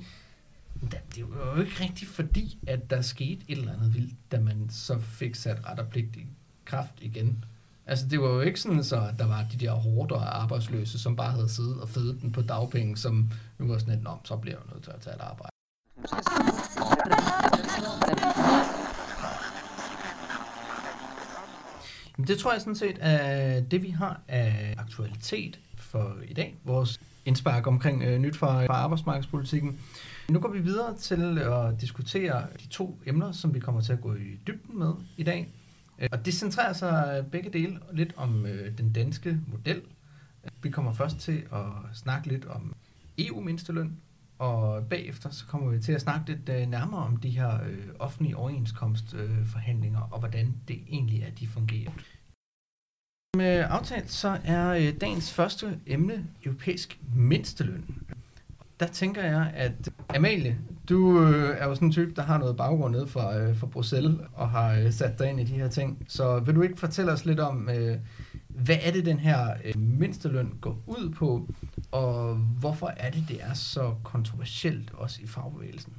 [0.81, 4.41] Det det var jo ikke rigtigt fordi, at der skete et eller andet vildt, da
[4.41, 6.27] man så fik sat ret og pligt i
[6.65, 7.45] kraft igen.
[7.87, 10.99] Altså, det var jo ikke sådan, så at der var de der hårde og arbejdsløse,
[10.99, 14.37] som bare havde siddet og fedet den på dagpenge, som nu var sådan lidt, så
[14.37, 15.51] bliver jeg nødt til at tage et arbejde.
[22.17, 26.59] Men det tror jeg sådan set er det, vi har af aktualitet for i dag.
[26.65, 29.81] Vores indspark omkring øh, nyt fra, fra arbejdsmarkedspolitikken.
[30.31, 34.01] Nu går vi videre til at diskutere de to emner, som vi kommer til at
[34.01, 35.49] gå i dybden med i dag.
[35.99, 39.83] Øh, og det centrerer sig begge dele lidt om øh, den danske model.
[40.63, 42.75] Vi kommer først til at snakke lidt om
[43.19, 43.97] EU-mindsteløn,
[44.39, 47.89] og bagefter så kommer vi til at snakke lidt øh, nærmere om de her øh,
[47.99, 51.91] offentlige overenskomstforhandlinger, og hvordan det egentlig er, de fungerer.
[53.37, 57.85] Med aftalt så er øh, dagens første emne europæisk mindsteløn.
[58.81, 59.73] Der tænker jeg, at
[60.09, 63.57] Amalie, du øh, er jo sådan en type, der har noget baggrund nede fra, øh,
[63.57, 66.05] fra Bruxelles og har øh, sat dig ind i de her ting.
[66.09, 67.97] Så vil du ikke fortælle os lidt om, øh,
[68.49, 71.49] hvad er det, den her øh, mindsteløn går ud på,
[71.91, 75.93] og hvorfor er det, det er så kontroversielt også i fagbevægelsen?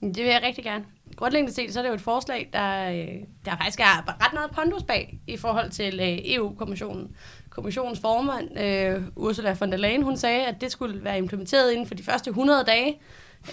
[0.00, 0.84] Det vil jeg rigtig gerne.
[1.16, 4.50] Grundlæggende set, så er det jo et forslag, der, øh, der faktisk er ret meget
[4.50, 7.16] pondus bag i forhold til øh, EU-kommissionen.
[7.50, 11.86] Kommissionens formand, øh, Ursula von der Leyen, hun sagde, at det skulle være implementeret inden
[11.86, 13.00] for de første 100 dage,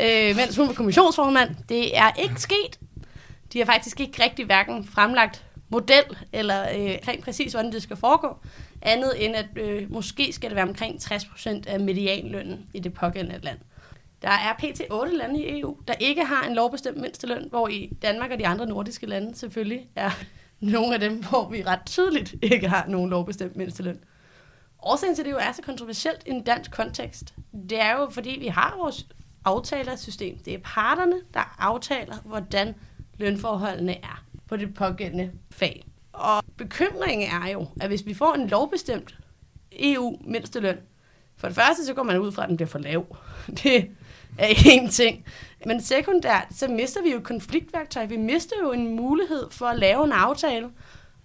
[0.01, 1.49] øh, mens hun var kommissionsformand.
[1.69, 2.79] Det er ikke sket.
[3.53, 7.95] De har faktisk ikke rigtig hverken fremlagt model, eller øh, rent præcis, hvordan det skal
[7.95, 8.37] foregå,
[8.81, 13.39] andet end at øh, måske skal det være omkring 60% af medianlønnen i det pågældende
[13.41, 13.57] land.
[14.21, 14.82] Der er pt.
[14.91, 18.47] 8 lande i EU, der ikke har en lovbestemt mindsteløn, hvor i Danmark og de
[18.47, 20.12] andre nordiske lande selvfølgelig er
[20.60, 23.99] nogle af dem, hvor vi ret tydeligt ikke har nogen lovbestemt mindsteløn.
[24.84, 27.34] Årsagen til det jo er så kontroversielt i en dansk kontekst,
[27.69, 29.08] det er jo, fordi vi har vores
[29.45, 30.38] aftalersystem.
[30.38, 32.75] Det er parterne, der aftaler, hvordan
[33.17, 35.86] lønforholdene er på det pågældende fag.
[36.13, 39.17] Og bekymringen er jo, at hvis vi får en lovbestemt
[39.71, 40.77] EU-mindsteløn,
[41.38, 43.17] for det første, så går man ud fra, at den bliver for lav.
[43.63, 43.89] Det
[44.37, 45.25] er en ting.
[45.65, 48.05] Men sekundært, så mister vi jo konfliktværktøj.
[48.05, 50.69] Vi mister jo en mulighed for at lave en aftale.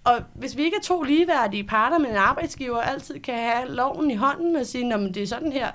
[0.04, 4.10] Og hvis vi ikke er to ligeværdige parter, men en arbejdsgiver altid kan have loven
[4.10, 5.70] i hånden og sige, at det er sådan her,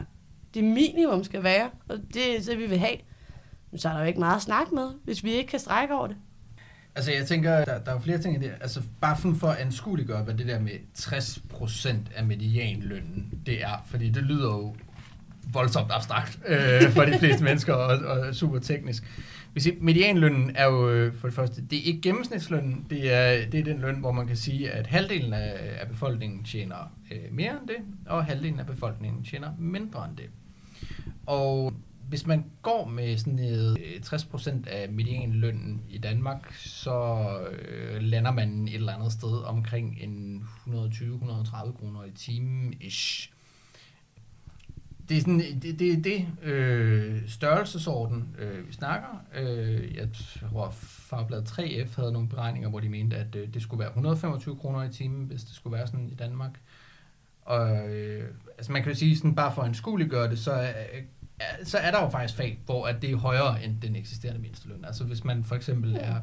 [0.53, 2.97] det minimum skal være, og det er det, vi vil have,
[3.75, 6.07] så er der jo ikke meget at snakke med, hvis vi ikke kan strække over
[6.07, 6.15] det.
[6.95, 8.53] Altså jeg tænker, der, der er jo flere ting i det.
[8.61, 13.85] Altså bare for at anskueliggøre, hvad det der med 60% af medianlønnen, det er.
[13.85, 14.75] Fordi det lyder jo
[15.53, 19.03] voldsomt abstrakt øh, for de fleste mennesker og, og super teknisk.
[19.53, 23.59] Hvis medianlønnen er jo øh, for det første, det er ikke gennemsnitslønnen, det er, det
[23.59, 27.51] er den løn, hvor man kan sige, at halvdelen af, af befolkningen tjener øh, mere
[27.51, 30.29] end det, og halvdelen af befolkningen tjener mindre end det.
[31.25, 31.73] Og
[32.09, 38.31] hvis man går med sådan noget 60% øh, af medianlønnen i Danmark, så øh, lander
[38.31, 43.31] man et eller andet sted omkring en 120-130 kroner i timen ish
[45.09, 49.25] det er sådan, det, det, det øh, størrelsesorden, øh, vi snakker.
[49.35, 53.79] Øh, jeg tror, Fagbladet 3F havde nogle beregninger, hvor de mente, at øh, det skulle
[53.79, 56.59] være 125 kroner i timen, hvis det skulle være sådan i Danmark.
[57.41, 61.03] Og øh, altså man kan jo sige, sådan bare for en gøre det, så øh,
[61.63, 64.85] så er der jo faktisk fag, hvor at det er højere end den eksisterende mindsteløn.
[64.85, 66.19] Altså hvis man for eksempel er,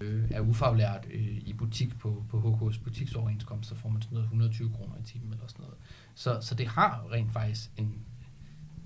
[0.00, 4.24] øh, er ufaglært øh, i butik på, på HK's butiksoverenskomst, så får man sådan noget
[4.24, 5.76] 120 kroner i timen eller sådan noget.
[6.14, 7.94] Så, så det har rent faktisk en,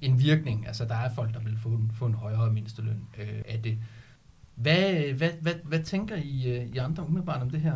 [0.03, 0.67] en virkning.
[0.67, 3.79] Altså, der er folk, der vil få en, få en højere mindsteløn øh, af det.
[4.55, 7.73] Hvad, hvad, hvad, hvad tænker I, øh, I andre umiddelbart om det her?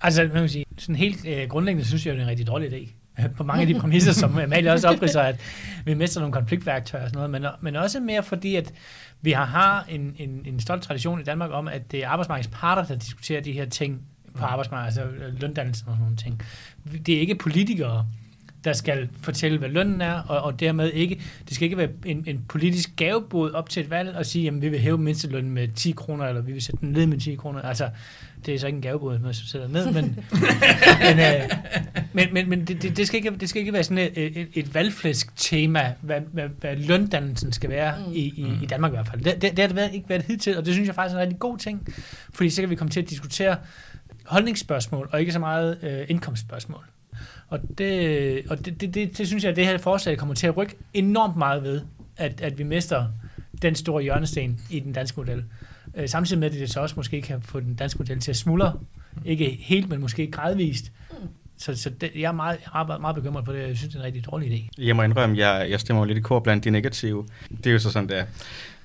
[0.00, 2.72] Altså, man kan sige, sådan helt øh, grundlæggende synes jeg, det er en rigtig dårlig
[2.72, 2.92] idé.
[3.36, 5.40] På mange af de præmisser, som Amalie også opridser, at
[5.84, 8.72] vi mister nogle konfliktværktøjer og sådan noget, men, men også mere fordi, at
[9.22, 12.50] vi har, har en, en, en stolt tradition i Danmark om, at det er arbejdsmarkedets
[12.52, 14.02] parter, der diskuterer de her ting
[14.34, 14.44] på mm.
[14.44, 16.42] arbejdsmarkedet, altså løndannelsen og sådan nogle ting.
[17.06, 18.06] Det er ikke politikere,
[18.64, 22.24] der skal fortælle, hvad lønnen er, og, og dermed ikke, det skal ikke være en,
[22.26, 25.68] en politisk gavebod op til et valg og sige, jamen vi vil hæve mindstelønnen med
[25.68, 27.62] 10 kroner, eller vi vil sætte den ned med 10 kroner.
[27.62, 27.88] Altså,
[28.46, 29.94] det er så ikke en gavebod, jeg sætter ned, men,
[31.06, 31.50] men, øh,
[32.12, 34.74] men, men, men det, det, skal ikke, det skal ikke være sådan et, et, et
[34.74, 38.12] valgflæsk tema, hvad, hvad, hvad løndannelsen skal være mm.
[38.12, 39.20] i, i, i Danmark i hvert fald.
[39.20, 41.22] Det, det, det har det ikke været hidtil, og det synes jeg faktisk er en
[41.22, 41.94] rigtig god ting,
[42.34, 43.56] fordi så kan vi komme til at diskutere
[44.24, 46.84] holdningsspørgsmål, og ikke så meget øh, indkomstspørgsmål.
[47.54, 50.46] Og, det, og det, det, det, det synes jeg, at det her forslag kommer til
[50.46, 51.80] at rykke enormt meget ved,
[52.16, 53.06] at, at vi mister
[53.62, 55.44] den store hjørnesten i den danske model.
[55.94, 58.36] Øh, samtidig med, at det så også måske kan få den danske model til at
[58.36, 58.78] smuldre.
[59.24, 60.92] Ikke helt, men måske gradvist.
[61.56, 63.68] Så, så det, jeg er meget, meget, meget bekymret for det.
[63.68, 64.68] Jeg synes, det er en rigtig dårlig idé.
[64.78, 67.26] Jeg må indrømme, jeg, jeg stemmer lidt i kor blandt de negative.
[67.56, 68.24] Det er jo så sådan, det er.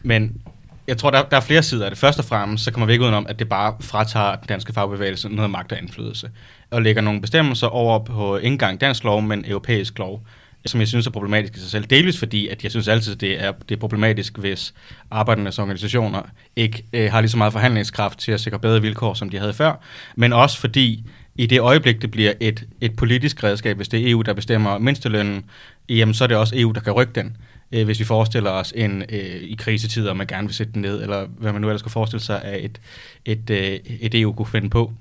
[0.02, 0.42] Men
[0.90, 1.98] jeg tror, der, der er flere sider af det.
[1.98, 5.30] Først og fremmest, så kommer vi ikke udenom, at det bare fratager den danske fagbevægelse
[5.30, 6.30] noget magt og indflydelse.
[6.72, 10.26] Og lægger nogle bestemmelser over på ikke engang dansk lov, men europæisk lov,
[10.66, 11.86] som jeg synes er problematisk i sig selv.
[11.86, 14.74] Delvis fordi, at jeg synes altid, det er, det er problematisk, hvis
[15.12, 16.22] arbejdernes organisationer
[16.56, 19.54] ikke øh, har lige så meget forhandlingskraft til at sikre bedre vilkår, som de havde
[19.54, 19.74] før.
[20.16, 21.04] Men også fordi,
[21.36, 24.78] i det øjeblik, det bliver et, et politisk redskab, hvis det er EU, der bestemmer
[24.78, 25.46] mindstelønnen,
[25.90, 27.38] jamen så er det også EU, der kan rykke den
[27.72, 31.02] øh, hvis vi forestiller os en øh, i krisetider, man gerne vil sætte den ned,
[31.02, 32.82] eller hvad man nu ellers skal forestille sig, at et,
[33.26, 34.94] et, øh, et EU kunne finde på.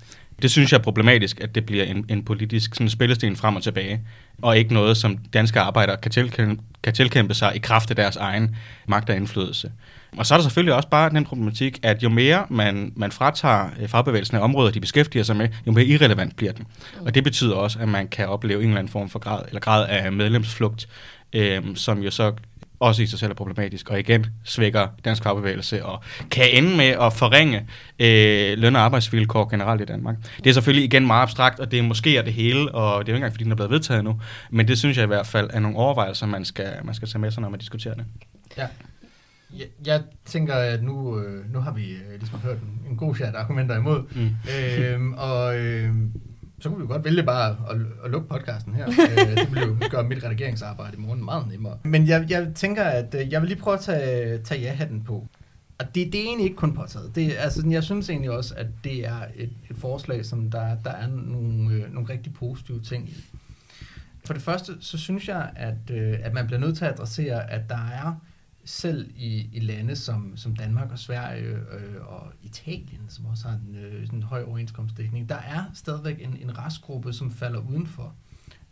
[0.42, 3.62] Det synes jeg er problematisk, at det bliver en, en politisk sådan spillesten frem og
[3.62, 4.00] tilbage,
[4.42, 8.16] og ikke noget, som danske arbejdere kan tilkæmpe, kan tilkæmpe sig i kraft af deres
[8.16, 9.72] egen magt og indflydelse.
[10.16, 13.70] Og så er der selvfølgelig også bare den problematik, at jo mere man, man fratager
[13.81, 16.66] øh, fagbevægelsen af områder, de beskæftiger sig med, jo mere irrelevant bliver den.
[17.00, 19.61] Og det betyder også, at man kan opleve en eller anden form for grad, eller
[19.61, 20.88] grad af medlemsflugt,
[21.33, 22.33] øh, som jo så
[22.80, 26.84] også i sig selv er problematisk, og igen svækker dansk fagbevægelse, og kan ende med
[26.86, 27.58] at forringe
[27.98, 30.16] øh, løn- og arbejdsvilkår generelt i Danmark.
[30.44, 33.08] Det er selvfølgelig igen meget abstrakt, og det er måske er det hele, og det
[33.08, 35.06] er jo ikke engang, fordi den er blevet vedtaget nu, men det synes jeg i
[35.06, 37.94] hvert fald er nogle overvejelser, man skal, man skal tage med sig, når man diskuterer
[37.94, 38.04] det.
[38.56, 38.66] Ja.
[39.58, 43.14] Jeg, jeg tænker, at nu, øh, nu har vi øh, ligesom hørt en, en god
[43.16, 44.30] chat argumenter imod, Mm.
[44.78, 45.90] øhm, og øh,
[46.60, 48.88] så kunne vi jo godt vælge bare at, at lukke podcasten her.
[49.10, 51.78] øh, det ville jo gøre mit redigeringsarbejde i morgen meget nemmere.
[51.82, 55.28] Men jeg, jeg tænker, at øh, jeg vil lige prøve at tage, tage ja-hatten på.
[55.78, 57.14] Og det, det er egentlig ikke kun påtaget.
[57.14, 60.90] Det, altså, jeg synes egentlig også, at det er et, et forslag, som der, der
[60.90, 63.24] er nogle, øh, nogle rigtig positive ting i.
[64.24, 67.50] For det første, så synes jeg, at, øh, at man bliver nødt til at adressere,
[67.50, 68.20] at der er
[68.68, 73.54] selv i, i lande som, som Danmark og Sverige øh, og Italien, som også har
[73.68, 78.14] en, øh, sådan en høj overenskomstdækning, der er stadigvæk en, en restgruppe, som falder udenfor,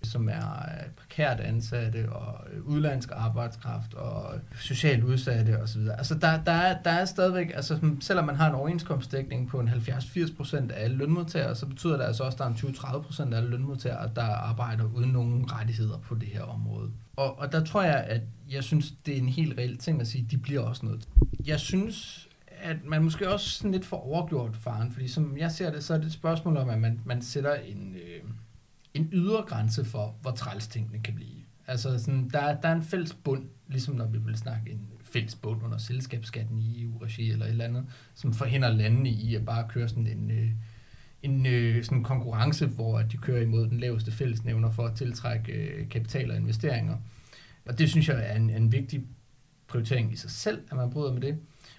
[0.07, 5.81] som er øh, prekært ansatte og øh, udlandsk arbejdskraft og socialt udsatte osv.
[5.99, 9.69] Altså der, der, er, der er stadigvæk, altså selvom man har en overenskomstdækning på en
[9.69, 13.37] 70-80% af alle lønmodtagere, så betyder det altså også, at der er en 20-30% af
[13.37, 16.91] alle lønmodtagere, der arbejder uden nogen rettigheder på det her område.
[17.17, 20.07] Og, og der tror jeg, at jeg synes, det er en helt reel ting at
[20.07, 21.09] sige, de bliver også nødt.
[21.47, 22.29] Jeg synes,
[22.63, 25.95] at man måske også sådan lidt for overgjort faren, fordi som jeg ser det, så
[25.95, 28.31] er det et spørgsmål om, at man, man sætter en, øh,
[28.97, 31.43] en ydre grænse for, hvor træls tingene kan blive.
[31.67, 35.35] Altså, sådan, der, der er en fælles bund, ligesom når vi vil snakke en fælles
[35.35, 39.69] bund under selskabsskatten i EU-regi eller et eller andet, som forhindrer landene i at bare
[39.69, 40.51] køre sådan en, øh,
[41.23, 45.89] en øh, sådan konkurrence, hvor de kører imod den laveste fællesnævner for at tiltrække øh,
[45.89, 46.97] kapital og investeringer.
[47.67, 49.05] Og det synes jeg er en, en vigtig
[49.67, 51.39] prioritering i sig selv, at man bryder med det.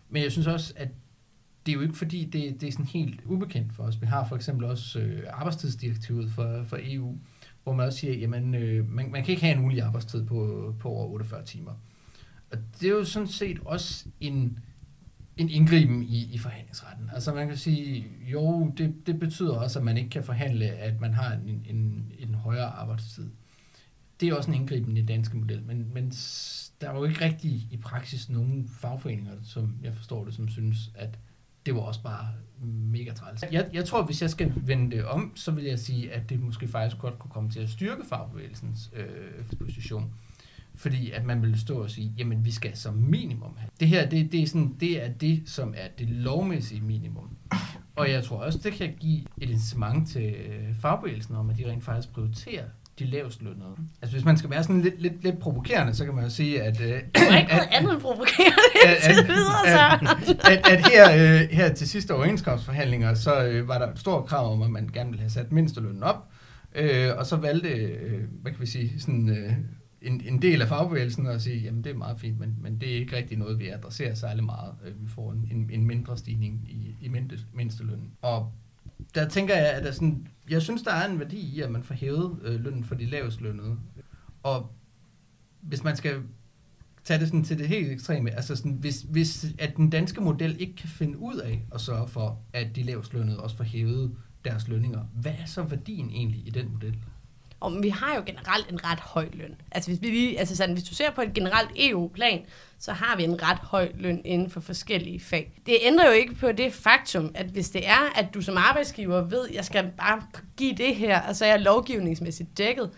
[0.10, 0.90] Men jeg synes også, at
[1.68, 4.02] det er jo ikke fordi, det, det er sådan helt ubekendt for os.
[4.02, 7.18] Vi har for eksempel også øh, arbejdstidsdirektivet for, for EU,
[7.64, 10.76] hvor man også siger, jamen øh, man, man kan ikke have en ulig arbejdstid på,
[10.80, 11.72] på over 48 timer.
[12.52, 14.60] Og det er jo sådan set også en,
[15.38, 17.10] en indgriben i, i forhandlingsretten.
[17.14, 21.02] Altså man kan sige, jo, det, det betyder også, at man ikke kan forhandle, at
[21.02, 23.30] man har en, en, en højere arbejdstid.
[24.20, 26.12] Det er også en indgriben i den danske model, men, men
[26.82, 30.92] der er jo ikke rigtig i praksis nogen fagforeninger, som jeg forstår det, som synes,
[30.96, 31.20] at
[31.68, 32.28] det var også bare
[32.66, 33.44] mega træls.
[33.52, 36.40] Jeg, jeg tror, hvis jeg skal vende det om, så vil jeg sige, at det
[36.40, 40.14] måske faktisk godt kunne komme til at styrke fagbevægelsens øh, position.
[40.76, 43.70] Fordi at man vil stå og sige, jamen vi skal som minimum have.
[43.80, 47.30] Det her, det, det, er sådan, det er det, som er det lovmæssige minimum.
[47.96, 51.72] Og jeg tror også, det kan give et incitament til øh, fagbevægelsen om, at de
[51.72, 52.66] rent faktisk prioriterer
[53.00, 53.76] de lavest lønnede.
[54.02, 56.62] Altså hvis man skal være sådan lidt, lidt, lidt provokerende, så kan man jo sige,
[56.64, 56.82] at...
[56.82, 58.58] Øh, Du har ikke noget andet end provokerende
[58.88, 60.08] at, indtil videre, så.
[60.52, 64.26] at, at, at her, øh, her til sidste overenskomstforhandlinger, så øh, var der et stort
[64.26, 66.28] krav om, at man gerne ville have sat mindstelønnen op,
[66.76, 69.54] øh, og så valgte, øh, hvad kan vi sige, sådan, øh,
[70.02, 72.92] en, en del af fagbevægelsen at sige, jamen det er meget fint, men, men det
[72.92, 74.72] er ikke rigtig noget, vi adresserer særlig meget.
[74.86, 78.12] Øh, vi får en, en, en mindre stigning i, i mindste- mindstelønnen.
[78.22, 78.52] Og
[79.16, 81.84] der tænker jeg, at der sådan, jeg synes, der er en værdi i, at man
[81.84, 83.78] får hævet øh, lønnen for de lavest lønnede.
[84.44, 84.72] Og
[85.62, 86.22] hvis man skal
[87.04, 90.56] tage det sådan til det helt ekstreme, altså sådan, hvis, hvis at den danske model
[90.60, 94.16] ikke kan finde ud af at sørge for, at de lavest lønnede også får hævet
[94.46, 96.98] deres lønninger, hvad er så værdien egentlig i den model?
[97.60, 99.56] Og vi har jo generelt en ret høj løn.
[99.72, 102.42] Altså hvis, vi, altså sådan, hvis du ser på et generelt EU-plan,
[102.80, 105.52] så har vi en ret høj løn inden for forskellige fag.
[105.66, 109.22] Det ændrer jo ikke på det faktum, at hvis det er, at du som arbejdsgiver
[109.22, 110.22] ved, at jeg skal bare
[110.58, 112.90] give det her, og så er jeg lovgivningsmæssigt dækket,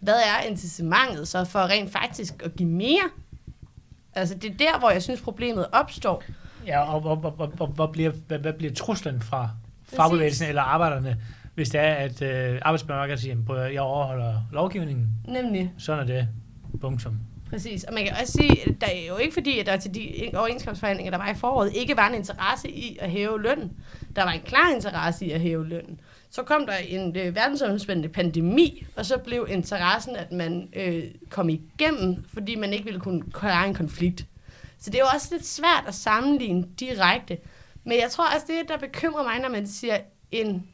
[0.00, 3.10] hvad er incitamentet så for rent faktisk at give mere?
[4.14, 6.22] Altså det er der, hvor jeg synes, problemet opstår.
[6.66, 9.50] Ja, og hvor, hvor, hvor, hvor, bliver, hvad, hvad bliver truslen fra
[9.96, 11.16] fagbevægelsen eller arbejderne,
[11.58, 16.06] hvis det er, at øh, arbejdsmarkedet siger, "Prøv at jeg overholder lovgivningen, Nemlig, sådan er
[16.06, 16.28] det.
[16.80, 17.18] Punktum.
[17.50, 17.84] præcis.
[17.84, 20.30] Og man kan også sige, at der er jo ikke fordi, at der til de
[20.34, 23.72] overenskomstforhandlinger, der var i foråret, ikke var en interesse i at hæve lønnen.
[24.16, 26.00] Der var en klar interesse i at hæve lønnen.
[26.30, 31.48] Så kom der en øh, verdensomspændende pandemi, og så blev interessen, at man øh, kom
[31.48, 34.26] igennem, fordi man ikke ville kunne klare en konflikt.
[34.78, 37.38] Så det er jo også lidt svært at sammenligne direkte.
[37.84, 39.96] Men jeg tror også, det, der bekymrer mig, når man siger
[40.30, 40.66] en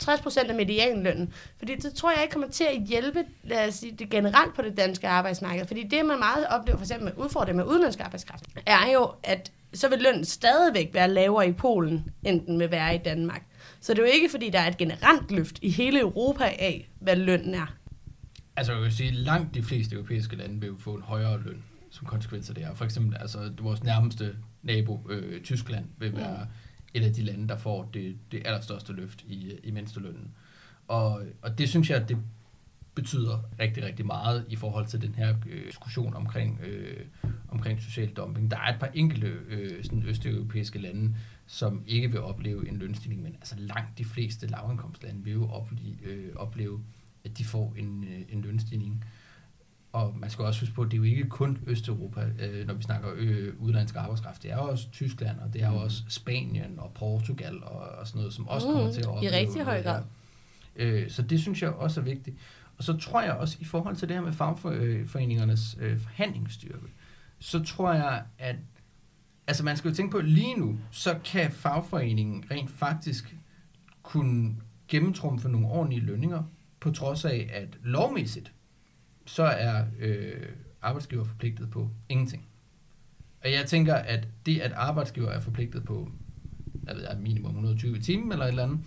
[0.00, 1.32] 60 procent af medianlønnen.
[1.58, 4.62] Fordi det tror jeg ikke kommer til at hjælpe lad os sige, det generelt på
[4.62, 5.66] det danske arbejdsmarked.
[5.66, 9.52] Fordi det, man meget oplever for eksempel med udfordring med udenlandsk arbejdskraft, er jo, at
[9.74, 13.42] så vil lønnen stadigvæk være lavere i Polen, end den vil være i Danmark.
[13.80, 16.90] Så det er jo ikke, fordi der er et generelt løft i hele Europa af,
[17.00, 17.74] hvad lønnen er.
[18.56, 21.62] Altså jeg vil sige, langt de fleste europæiske lande vil jo få en højere løn
[21.90, 22.74] som konsekvens af det her.
[22.74, 26.50] For eksempel, altså vores nærmeste nabo, øh, Tyskland, vil være mm
[26.94, 30.30] et af de lande, der får det, det allerstørste løft i, øh, i mindstelønnen.
[30.88, 32.18] Og, og det synes jeg, det
[32.94, 37.04] betyder rigtig, rigtig meget i forhold til den her øh, diskussion omkring, øh,
[37.48, 38.50] omkring social dumping.
[38.50, 41.14] Der er et par enkelte øh, sådan østeuropæiske lande,
[41.46, 45.96] som ikke vil opleve en lønstigning, men altså langt de fleste lavindkomstlande vil jo opleve,
[46.02, 46.80] øh, opleve
[47.24, 49.04] at de får en, øh, en lønstigning.
[49.92, 52.74] Og man skal også huske på, at det er jo ikke kun Østeuropa, øh, når
[52.74, 54.42] vi snakker øh, udlandsk arbejdskraft.
[54.42, 55.82] Det er jo også Tyskland, og det er jo mm.
[55.82, 59.32] også Spanien og Portugal og, og sådan noget, som også mm, kommer til at opleve.
[59.32, 60.02] I rigtig høj grad.
[60.76, 62.36] Øh, så det synes jeg også er vigtigt.
[62.78, 66.86] Og så tror jeg også, i forhold til det her med fagforeningernes øh, forhandlingsstyrke,
[67.38, 68.56] så tror jeg, at
[69.46, 73.36] altså man skal jo tænke på, at lige nu, så kan fagforeningen rent faktisk
[74.02, 74.56] kunne
[74.88, 76.42] gennemtrumfe nogle ordentlige lønninger,
[76.80, 78.52] på trods af, at lovmæssigt,
[79.30, 80.46] så er øh,
[80.82, 82.46] arbejdsgiver forpligtet på ingenting.
[83.44, 86.10] Og jeg tænker, at det, at arbejdsgiver er forpligtet på
[86.86, 88.78] jeg ved, minimum 120 timer eller et eller andet,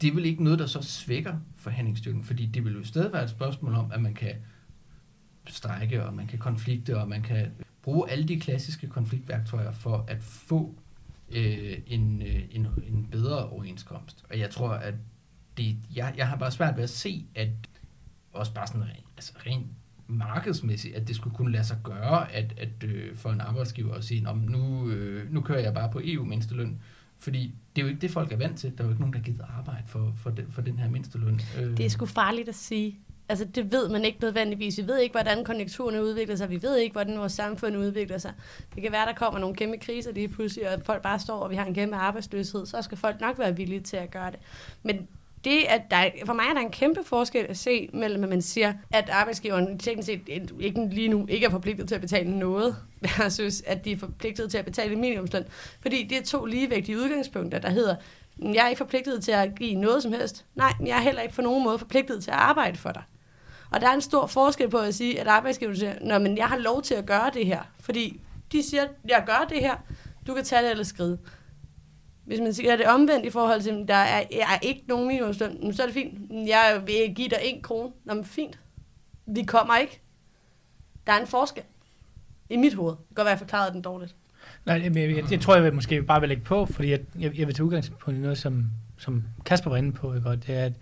[0.00, 3.24] det er vel ikke noget, der så svækker forhandlingsstyrken, fordi det vil jo stadig være
[3.24, 4.34] et spørgsmål om, at man kan
[5.46, 7.50] strække, og man kan konflikte, og man kan
[7.82, 10.74] bruge alle de klassiske konfliktværktøjer for at få
[11.28, 14.24] øh, en, øh, en, en bedre overenskomst.
[14.30, 14.94] Og jeg tror, at
[15.56, 17.48] det, jeg, jeg har bare svært ved at se, at
[18.32, 19.66] også bare sådan altså rent
[20.06, 24.04] markedsmæssigt, at det skulle kunne lade sig gøre, at, at øh, for en arbejdsgiver at
[24.04, 26.80] sige, nu, øh, nu kører jeg bare på EU-mindsteløn,
[27.18, 28.78] fordi det er jo ikke det, folk er vant til.
[28.78, 31.40] Der er jo ikke nogen, der gider arbejde for, for, den, for den her mindsteløn.
[31.58, 31.76] Øh.
[31.76, 32.98] Det er sgu farligt at sige.
[33.28, 34.78] Altså, det ved man ikke nødvendigvis.
[34.78, 36.50] Vi ved ikke, hvordan konjunkturerne udvikler sig.
[36.50, 38.32] Vi ved ikke, hvordan vores samfund udvikler sig.
[38.74, 41.50] Det kan være, der kommer nogle kæmpe kriser lige pludselig, og folk bare står, og
[41.50, 42.66] vi har en kæmpe arbejdsløshed.
[42.66, 44.38] Så skal folk nok være villige til at gøre det.
[44.82, 45.08] Men
[45.46, 48.42] det, at der, for mig er der en kæmpe forskel at se mellem, at man
[48.42, 50.20] siger, at arbejdsgiveren teknisk set
[50.60, 52.76] ikke lige nu ikke er forpligtet til at betale noget,
[53.18, 55.44] jeg synes, at de er forpligtet til at betale minimumsløn.
[55.80, 57.96] Fordi det er to ligevægtige udgangspunkter, der hedder,
[58.42, 60.44] jeg er ikke forpligtet til at give noget som helst.
[60.54, 63.02] Nej, men jeg er heller ikke på nogen måde forpligtet til at arbejde for dig.
[63.70, 66.46] Og der er en stor forskel på at sige, at arbejdsgiveren siger, Nå, men jeg
[66.46, 67.60] har lov til at gøre det her.
[67.80, 68.20] Fordi
[68.52, 69.76] de siger, jeg gør det her,
[70.26, 71.18] du kan tage det eller skride.
[72.26, 75.72] Hvis man siger det omvendt i forhold til, at der er, er ikke nogen minimumsløn,
[75.72, 76.30] så er det fint.
[76.30, 77.92] Jeg vil give dig en krone.
[78.04, 78.58] Nå, men fint.
[79.26, 80.00] Vi kommer ikke.
[81.06, 81.62] Der er en forskel.
[82.50, 82.90] I mit hoved.
[82.90, 84.14] Det kan godt være, jeg forklarede den dårligt.
[84.66, 87.00] Nej, jeg, jeg, jeg, jeg tror, jeg vil måske bare vil lægge på, fordi jeg,
[87.20, 88.64] jeg, jeg vil tage udgangspunkt i noget, som,
[88.98, 90.14] som Kasper var inde på.
[90.14, 90.28] Ikke?
[90.28, 90.72] Og det er, at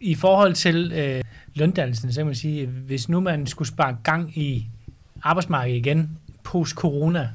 [0.00, 1.24] i forhold til øh,
[1.54, 4.66] løndannelsen, så kan man sige, hvis nu man skulle spare gang i
[5.22, 7.30] arbejdsmarkedet igen, post-corona,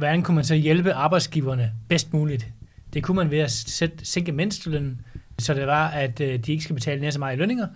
[0.00, 2.46] hvordan kunne man så hjælpe arbejdsgiverne bedst muligt?
[2.92, 5.00] Det kunne man ved at sætte, sænke mindstelønnen,
[5.38, 7.66] så det var, at øh, de ikke skal betale nær så meget i lønninger.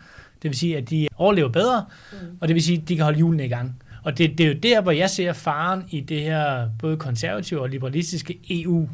[0.43, 2.19] Det vil sige, at de overlever bedre, mm.
[2.41, 3.83] og det vil sige, at de kan holde hjulene i gang.
[4.03, 7.61] Og det, det er jo der, hvor jeg ser faren i det her både konservative
[7.61, 8.89] og liberalistiske EU,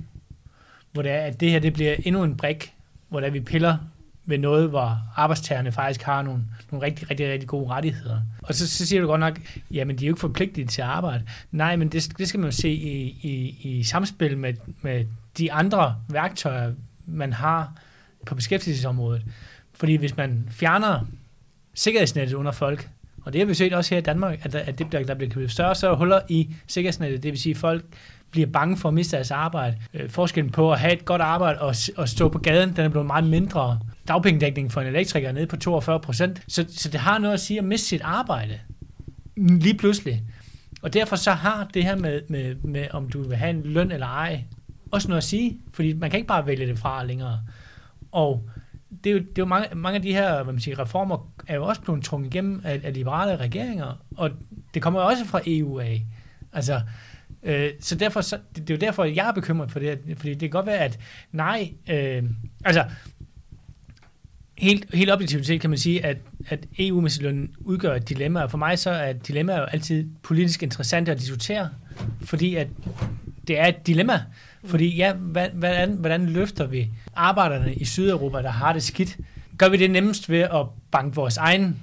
[0.93, 2.73] hvor det er, at det her det bliver endnu en brik,
[3.09, 3.77] hvor der vi piller
[4.31, 8.21] ved noget, hvor arbejdstagerne faktisk har nogle, nogle rigtig, rigtig, rigtig gode rettigheder.
[8.43, 9.41] Og så, så siger du godt nok,
[9.71, 11.25] jamen de er jo ikke forpligtet til at arbejde.
[11.53, 15.05] Nej, men det, det skal man jo se i, i, i samspil med, med
[15.39, 16.73] de andre værktøjer,
[17.07, 17.73] man har
[18.27, 19.23] på beskæftigelsesområdet.
[19.75, 21.07] Fordi hvis man fjerner
[21.75, 22.89] sikkerhedsnettet under folk,
[23.25, 25.15] og det har vi set også her i Danmark, at, der, at det bliver, der
[25.15, 27.85] bliver større og større huller i sikkerhedsnettet, det vil sige, at folk
[28.31, 29.77] bliver bange for at miste deres arbejde.
[29.95, 32.89] Øh, forskellen på at have et godt arbejde og, og stå på gaden, den er
[32.89, 33.79] blevet meget mindre.
[34.09, 36.43] Dagpengedækning for en elektriker nede på 42 procent.
[36.49, 38.61] Så, så det har noget at sige at miste sit arbejde.
[39.37, 40.23] Lige pludselig.
[40.83, 43.93] Og derfor så har det her med, med, med, om du vil have en løn
[43.93, 44.45] eller ej,
[44.91, 45.61] også noget at sige.
[45.73, 47.41] Fordi man kan ikke bare vælge det fra længere.
[48.13, 48.51] Og
[49.05, 51.33] det er jo, det er jo mange, mange af de her hvad man siger, reformer
[51.47, 54.31] er jo også blevet trukket igennem af, af liberale regeringer, og
[54.75, 56.07] det kommer jo også fra EU af.
[56.53, 56.81] Altså,
[57.43, 60.31] Øh, så derfor, så, det, det er jo derfor, jeg er bekymret for det, fordi
[60.31, 60.99] det kan godt være, at
[61.33, 62.23] nej, øh,
[62.65, 62.85] altså,
[64.61, 66.17] helt, helt objektivt set kan man sige, at,
[66.49, 70.63] at eu løn udgør et dilemma, og for mig så er dilemma jo altid politisk
[70.63, 71.69] interessant at diskutere,
[72.25, 72.67] fordi at
[73.49, 74.23] det er et dilemma,
[74.65, 79.17] fordi ja, hvordan, hvordan løfter vi arbejderne i Sydeuropa, der har det skidt?
[79.59, 81.77] Gør vi det nemmest ved at banke vores egen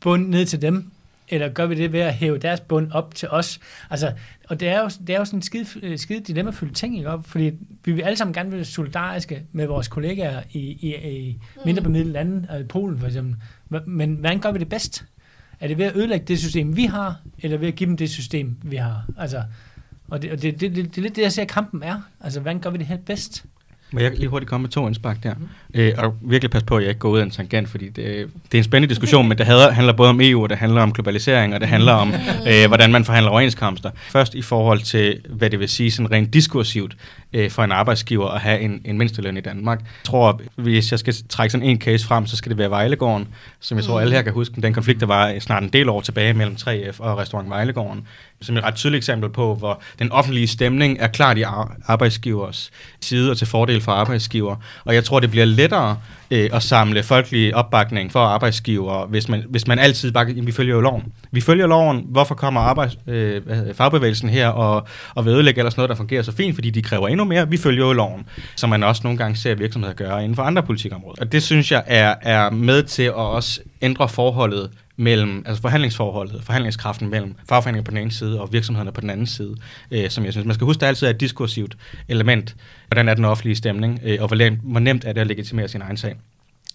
[0.00, 0.90] bund ned til dem,
[1.28, 3.60] eller gør vi det ved at hæve deres bund op til os?
[3.90, 4.12] Altså,
[4.50, 7.18] og det er jo, det er jo sådan en skide, øh, skide dilemmafyldt ting, ikke?
[7.24, 7.52] fordi
[7.84, 12.12] vi vil alle sammen gerne være solidariske med vores kollegaer i, i, i mindre bemidlede
[12.12, 13.36] lande, altså Polen for eksempel.
[13.86, 15.04] Men hvordan gør vi det bedst?
[15.60, 18.10] Er det ved at ødelægge det system, vi har, eller ved at give dem det
[18.10, 19.04] system, vi har?
[19.18, 19.42] Altså,
[20.08, 22.00] og det, og det, det, det, det er lidt det, jeg ser, kampen er.
[22.20, 23.44] Altså, hvordan gør vi det her bedst?
[23.92, 25.34] Må jeg lige hurtigt komme med to indspark der?
[25.34, 25.48] Mm.
[25.74, 27.96] Øh, og virkelig pas på, at jeg ikke går ud af en tangent, fordi det,
[28.52, 30.92] det er en spændende diskussion, men det handler både om EU, og det handler om
[30.92, 32.14] globalisering, og det handler om,
[32.50, 33.90] øh, hvordan man forhandler overenskomster.
[34.10, 36.96] Først i forhold til, hvad det vil sige sådan rent diskursivt
[37.32, 39.78] øh, for en arbejdsgiver at have en, en mindsteløn i Danmark.
[39.80, 43.28] Jeg tror, hvis jeg skal trække sådan en case frem, så skal det være Vejlegården,
[43.60, 44.00] som jeg tror mm.
[44.00, 47.00] alle her kan huske, den konflikt, der var snart en del år tilbage mellem 3F
[47.00, 48.06] og restaurant Vejlegården
[48.42, 51.42] som et ret tydeligt eksempel på, hvor den offentlige stemning er klart i
[51.84, 52.70] arbejdsgivers
[53.00, 54.56] side og til fordel for arbejdsgiver.
[54.84, 55.96] Og jeg tror, det bliver lettere
[56.30, 60.74] øh, at samle folkelig opbakning for arbejdsgiver, hvis man, hvis man altid bare, vi følger
[60.74, 61.04] jo loven.
[61.32, 63.42] Vi følger loven, hvorfor kommer arbejds, øh,
[63.74, 67.08] fagbevægelsen her og, og vil ødelægge ellers noget, der fungerer så fint, fordi de kræver
[67.08, 67.48] endnu mere.
[67.48, 68.26] Vi følger jo loven,
[68.56, 71.20] som man også nogle gange ser virksomheder gøre inden for andre politikområder.
[71.20, 74.70] Og det synes jeg er, er med til at også ændre forholdet
[75.00, 79.26] mellem, altså forhandlingsforholdet, forhandlingskraften mellem fagforeninger på den ene side og virksomhederne på den anden
[79.26, 79.56] side,
[79.90, 81.76] øh, som jeg synes, man skal huske, der altid er et diskursivt
[82.08, 82.56] element.
[82.88, 85.82] Hvordan er den offentlige stemning, øh, og hvor, hvor nemt er det at legitimere sin
[85.82, 86.14] egen sag.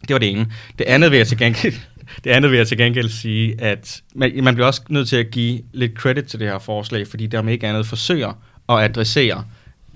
[0.01, 0.47] Det var det ene.
[0.79, 1.75] Det andet vil jeg til gengæld,
[2.23, 5.31] det andet vil jeg til gengæld sige, at man, man bliver også nødt til at
[5.31, 8.33] give lidt credit til det her forslag, fordi der med ikke andet forsøger
[8.69, 9.43] at adressere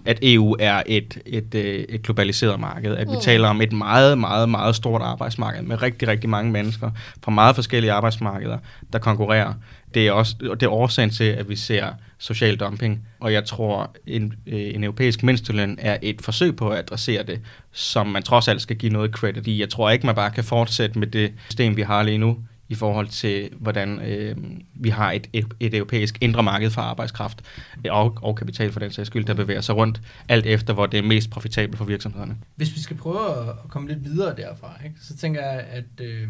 [0.06, 2.96] at EU er et, et, øh, et globaliseret marked.
[2.96, 3.22] At vi mm.
[3.22, 6.92] taler om et meget, meget, meget stort arbejdsmarked med rigtig, rigtig mange mennesker
[7.24, 8.58] fra meget forskellige arbejdsmarkeder,
[8.94, 9.54] der konkurrerer.
[9.94, 11.88] Det er også det er årsagen til, at vi ser
[12.18, 16.80] social dumping, og jeg tror, en, øh, en europæisk mindsteløn er et forsøg på at
[16.80, 17.42] adressere det,
[17.72, 19.60] som man trods alt skal give noget credit i.
[19.60, 22.38] Jeg tror ikke, man bare kan fortsætte med det system, vi har lige nu,
[22.70, 24.36] i forhold til, hvordan øh,
[24.74, 27.42] vi har et, et, et europæisk indre marked for arbejdskraft
[27.90, 30.98] og, og kapital for den sags skyld, der bevæger sig rundt, alt efter, hvor det
[30.98, 32.38] er mest profitabelt for virksomhederne.
[32.56, 36.28] Hvis vi skal prøve at komme lidt videre derfra, ikke, så tænker jeg, at øh,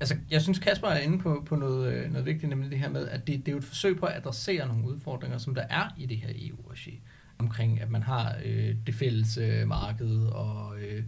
[0.00, 2.90] altså, jeg synes, Kasper er inde på, på noget, øh, noget vigtigt, nemlig det her
[2.90, 5.62] med, at det, det er jo et forsøg på at adressere nogle udfordringer, som der
[5.70, 7.00] er i det her EU-regi,
[7.38, 10.78] omkring at man har øh, det fælles øh, marked og...
[10.80, 11.02] Øh,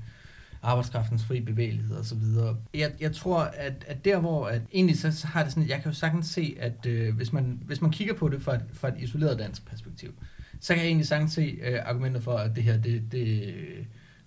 [0.62, 2.56] arbejdskraftens fri bevægelighed og så videre.
[2.74, 5.82] Jeg, jeg tror, at, at der hvor, at egentlig så, så har det sådan, jeg
[5.82, 8.64] kan jo sagtens se, at øh, hvis, man, hvis man kigger på det fra et,
[8.72, 10.14] fra et isoleret dansk perspektiv,
[10.60, 13.54] så kan jeg egentlig sagtens se øh, argumenter for, at det her, det, det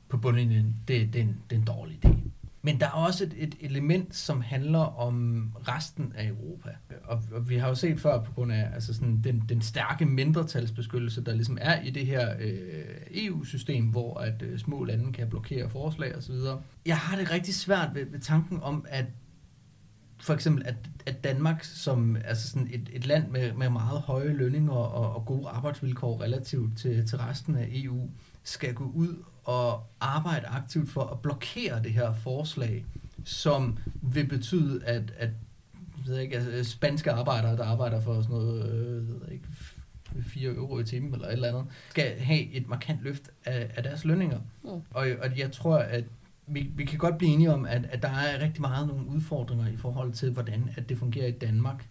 [0.10, 2.16] på bundlinjen, det, det, er en, det er en dårlig idé.
[2.66, 6.70] Men der er også et, et element, som handler om resten af Europa.
[7.04, 10.06] Og, og vi har jo set før på grund af altså sådan den, den stærke
[10.06, 15.30] mindretalsbeskyttelse, der ligesom er i det her øh, EU-system, hvor at øh, små lande kan
[15.30, 16.36] blokere forslag osv.
[16.86, 19.06] Jeg har det rigtig svært ved, ved tanken om, at
[20.20, 24.34] for eksempel, at, at Danmark som altså sådan et, et land med, med meget høje
[24.34, 28.10] lønninger og, og gode arbejdsvilkår relativt til, til resten af EU,
[28.44, 32.86] skal gå ud og arbejde aktivt for at blokere det her forslag,
[33.24, 35.30] som vil betyde, at, at
[36.06, 39.48] ved ikke, altså, spanske arbejdere, der arbejder for sådan noget, øh, ved ikke,
[40.22, 43.84] 4 euro i timen eller et eller andet, skal have et markant løft af, af
[43.84, 44.40] deres lønninger.
[44.64, 44.70] Mm.
[44.70, 46.04] Og, og jeg tror, at
[46.48, 49.68] vi, vi kan godt blive enige om, at, at der er rigtig meget nogle udfordringer
[49.68, 51.88] i forhold til, hvordan at det fungerer i Danmark.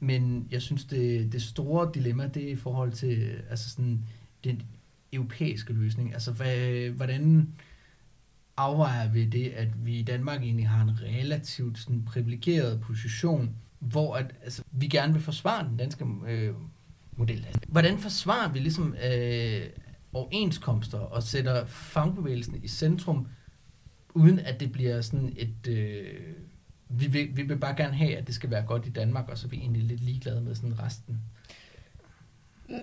[0.00, 4.04] Men jeg synes, det, det store dilemma, det er i forhold til altså sådan,
[4.44, 4.62] den
[5.12, 6.12] europæiske løsning.
[6.12, 7.48] Altså, hvad, hvordan
[8.56, 14.14] afvejer vi det, at vi i Danmark egentlig har en relativt sådan, privilegeret position, hvor
[14.14, 16.54] at, altså, vi gerne vil forsvare den danske øh,
[17.16, 17.44] model.
[17.46, 19.66] Altså, hvordan forsvarer vi ligesom øh,
[20.12, 23.26] overenskomster og sætter fagbevægelsen i centrum,
[24.14, 25.68] uden at det bliver sådan et...
[25.68, 26.14] Øh,
[26.88, 29.38] vi, vil, vi vil bare gerne have, at det skal være godt i Danmark, og
[29.38, 31.20] så er vi egentlig lidt ligeglade med sådan resten.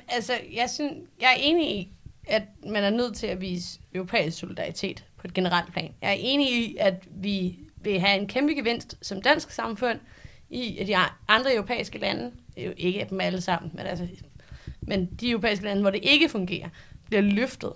[0.07, 1.91] Altså, jeg, synes, jeg er enig i,
[2.27, 5.93] at man er nødt til at vise europæisk solidaritet på et generelt plan.
[6.01, 9.99] Jeg er enig i, at vi vil have en kæmpe gevinst som dansk samfund
[10.49, 10.95] i, at de
[11.27, 14.07] andre europæiske lande, jo ikke dem alle sammen, men, altså,
[14.81, 16.69] men de europæiske lande, hvor det ikke fungerer,
[17.05, 17.73] bliver løftet.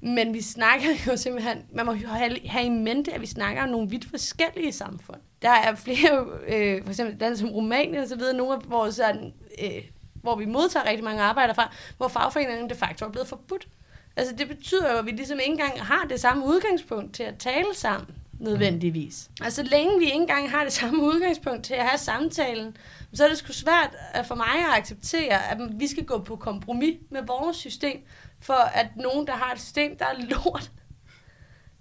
[0.00, 3.62] Men vi snakker jo simpelthen, man må jo have, have i mente, at vi snakker
[3.62, 5.20] om nogle vidt forskellige samfund.
[5.42, 8.94] Der er flere, øh, for eksempel lande som Rumænien og så videre, nogle af vores
[8.94, 9.32] sådan,
[9.62, 9.82] øh,
[10.12, 13.68] hvor vi modtager rigtig mange arbejdere fra, hvor fagforeningerne de facto er blevet forbudt.
[14.16, 17.34] Altså det betyder jo, at vi ligesom ikke engang har det samme udgangspunkt til at
[17.38, 18.08] tale sammen
[18.38, 19.30] nødvendigvis.
[19.40, 19.44] Mm.
[19.44, 22.76] Altså længe vi ikke engang har det samme udgangspunkt til at have samtalen,
[23.14, 23.90] så er det sgu svært
[24.26, 27.96] for mig at acceptere, at vi skal gå på kompromis med vores system,
[28.40, 30.70] for at nogen, der har et system, der er lort,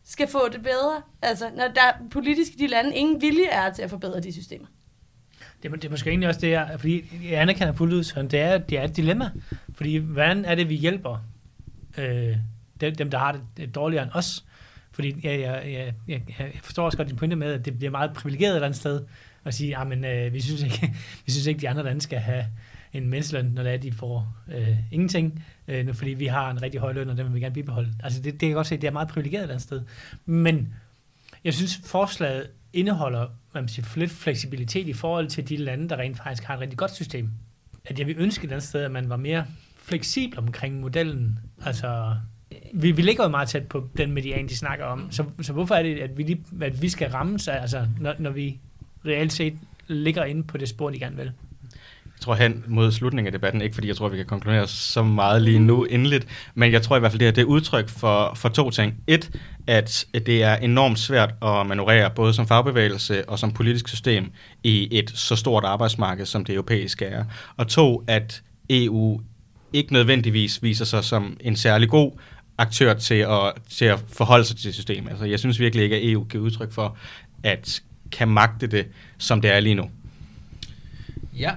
[0.06, 1.02] skal få det bedre.
[1.22, 4.68] Altså, når der politisk i de lande ingen vilje er til at forbedre de systemer.
[5.64, 8.22] Det, er- det er måske egentlig også det, jeg, fordi jeg anerkender fuldt ud, så
[8.22, 9.32] det er, det er et dilemma.
[9.76, 11.18] Fordi hvordan er det, vi hjælper
[11.98, 12.36] øh,
[12.82, 14.46] dem, dem, der har det- dårligere end os?
[14.92, 18.14] Fordi jeg, jeg, jeg, jeg, forstår også godt din pointe med, at det bliver meget
[18.14, 19.02] privilegeret et eller andet sted,
[19.46, 20.94] at sige, ah, at øh, vi, synes ikke,
[21.26, 22.46] vi synes ikke, de andre lande skal have
[22.94, 26.62] en mindsteløn, når det er, de får øh, ingenting, øh, nu- fordi vi har en
[26.62, 27.94] rigtig høj løn, og den vil vi gerne bibeholde.
[28.04, 29.82] Altså det, det kan jeg godt se, det er meget privilegeret et eller andet sted.
[30.26, 30.74] Men
[31.44, 36.18] jeg synes, forslaget indeholder man siger, lidt fleksibilitet i forhold til de lande, der rent
[36.18, 37.30] faktisk har et rigtig godt system.
[37.86, 39.46] At jeg vil ønske et eller andet sted, at man var mere
[39.82, 41.40] fleksibel omkring modellen.
[41.66, 42.16] Altså,
[42.74, 45.12] vi, vi ligger jo meget tæt på den median, de snakker om.
[45.12, 48.16] Så, så hvorfor er det, at vi, lige, at vi skal ramme sig, altså, når,
[48.20, 48.60] når vi
[49.06, 49.54] reelt set
[49.88, 51.32] ligger inde på det spor, de gerne vil?
[52.06, 55.04] Jeg tror hen mod slutningen af debatten, ikke fordi jeg tror, vi kan konkludere så
[55.04, 57.90] meget lige nu endeligt, men jeg tror i hvert fald, det her det er udtryk
[57.90, 59.04] for, for to ting.
[59.08, 59.32] Et,
[59.68, 64.32] at det er enormt svært at manøvrere, både som fagbevægelse og som politisk system,
[64.64, 67.26] i et så stort arbejdsmarked, som det europæiske er.
[67.58, 69.22] Og to, at EU
[69.74, 72.12] ikke nødvendigvis viser sig som en særlig god
[72.58, 75.10] aktør til at, til at forholde sig til systemet.
[75.10, 76.98] Altså, jeg synes virkelig ikke, at EU giver udtryk for,
[77.44, 79.90] at kan magte det, som det er lige nu.
[81.40, 81.52] Ja,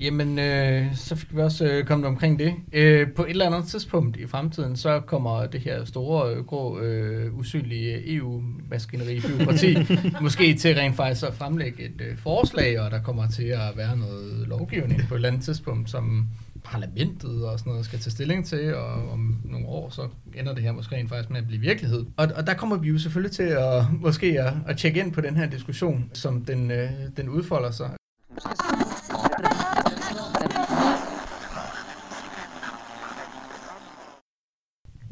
[0.00, 2.54] jamen øh, så fik vi også øh, kommet omkring det.
[2.72, 6.78] Øh, på et eller andet tidspunkt i fremtiden, så kommer det her store, øh, grå,
[6.80, 9.76] øh, usynlige EU-maskineri, byråkrati,
[10.22, 13.96] måske til rent faktisk at fremlægge et øh, forslag, og der kommer til at være
[13.96, 16.26] noget lovgivning på et eller andet tidspunkt, som
[16.66, 20.62] parlamentet og sådan noget skal tage stilling til, og om nogle år, så ender det
[20.62, 22.06] her måske rent faktisk med at blive virkelighed.
[22.16, 25.20] Og, og der kommer vi jo selvfølgelig til at måske at, at tjekke ind på
[25.20, 27.90] den her diskussion, som den, øh, den udfolder sig.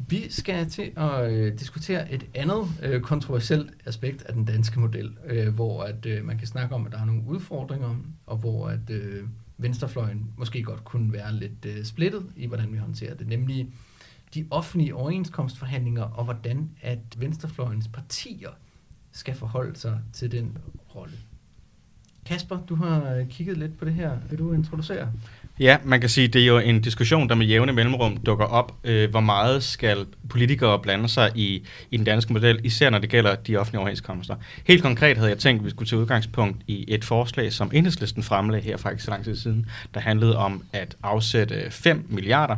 [0.07, 5.17] Vi skal til at øh, diskutere et andet øh, kontroversielt aspekt af den danske model,
[5.25, 7.95] øh, hvor at øh, man kan snakke om, at der er nogle udfordringer,
[8.25, 9.23] og hvor at øh,
[9.57, 13.73] venstrefløjen måske godt kunne være lidt øh, splittet i, hvordan vi håndterer det, nemlig
[14.33, 18.49] de offentlige overenskomstforhandlinger, og hvordan at venstrefløjens partier
[19.11, 20.57] skal forholde sig til den
[20.95, 21.17] rolle.
[22.25, 24.19] Kasper, du har øh, kigget lidt på det her.
[24.29, 25.11] Vil du introducere?
[25.59, 28.75] Ja, man kan sige, det er jo en diskussion, der med jævne mellemrum dukker op.
[28.83, 33.09] Øh, hvor meget skal politikere blande sig i, i den danske model, især når det
[33.09, 34.35] gælder de offentlige overenskomster.
[34.65, 38.23] Helt konkret havde jeg tænkt, at vi skulle tage udgangspunkt i et forslag, som Enhedslisten
[38.23, 42.55] fremlagde her for ikke så lang tid siden, der handlede om at afsætte 5 milliarder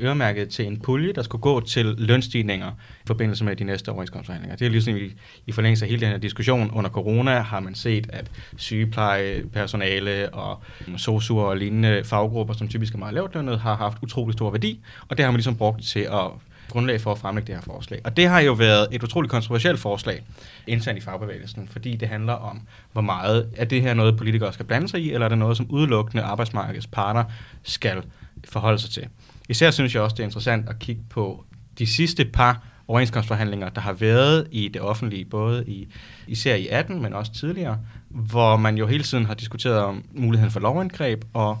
[0.00, 4.56] øremærket til en pulje, der skulle gå til lønstigninger i forbindelse med de næste overenskomstforhandlinger.
[4.56, 5.12] Det er ligesom i,
[5.46, 6.70] i forlængelse af hele den her diskussion.
[6.70, 10.62] Under corona har man set, at sygeplejepersonale og
[10.96, 14.80] sosuer og lignende faggrupper, som typisk er meget lavt lønnet, har haft utrolig stor værdi,
[15.08, 16.30] og det har man ligesom brugt til at
[16.68, 18.00] grundlag for at fremlægge det her forslag.
[18.04, 20.22] Og det har jo været et utroligt kontroversielt forslag
[20.66, 22.60] internt i fagbevægelsen, fordi det handler om,
[22.92, 25.56] hvor meget er det her noget, politikere skal blande sig i, eller er det noget,
[25.56, 27.24] som udelukkende arbejdsmarkedets parter
[27.62, 28.02] skal
[28.44, 29.08] forholde sig til.
[29.52, 31.44] Især synes jeg også, det er interessant at kigge på
[31.78, 35.88] de sidste par overenskomstforhandlinger, der har været i det offentlige, både i,
[36.26, 37.78] især i 18, men også tidligere,
[38.08, 41.58] hvor man jo hele tiden har diskuteret om muligheden for lovindgreb og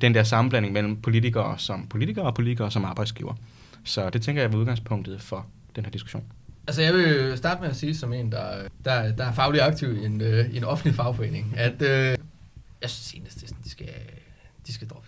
[0.00, 3.34] den der sammenblanding mellem politikere som politikere og politikere som arbejdsgiver.
[3.84, 6.24] Så det tænker jeg er udgangspunktet for den her diskussion.
[6.66, 9.96] Altså jeg vil starte med at sige som en, der, der, der er faglig aktiv
[9.96, 12.16] i en, øh, i en offentlig fagforening, at øh,
[12.82, 13.88] jeg synes at de skal,
[14.66, 15.07] de skal droppe.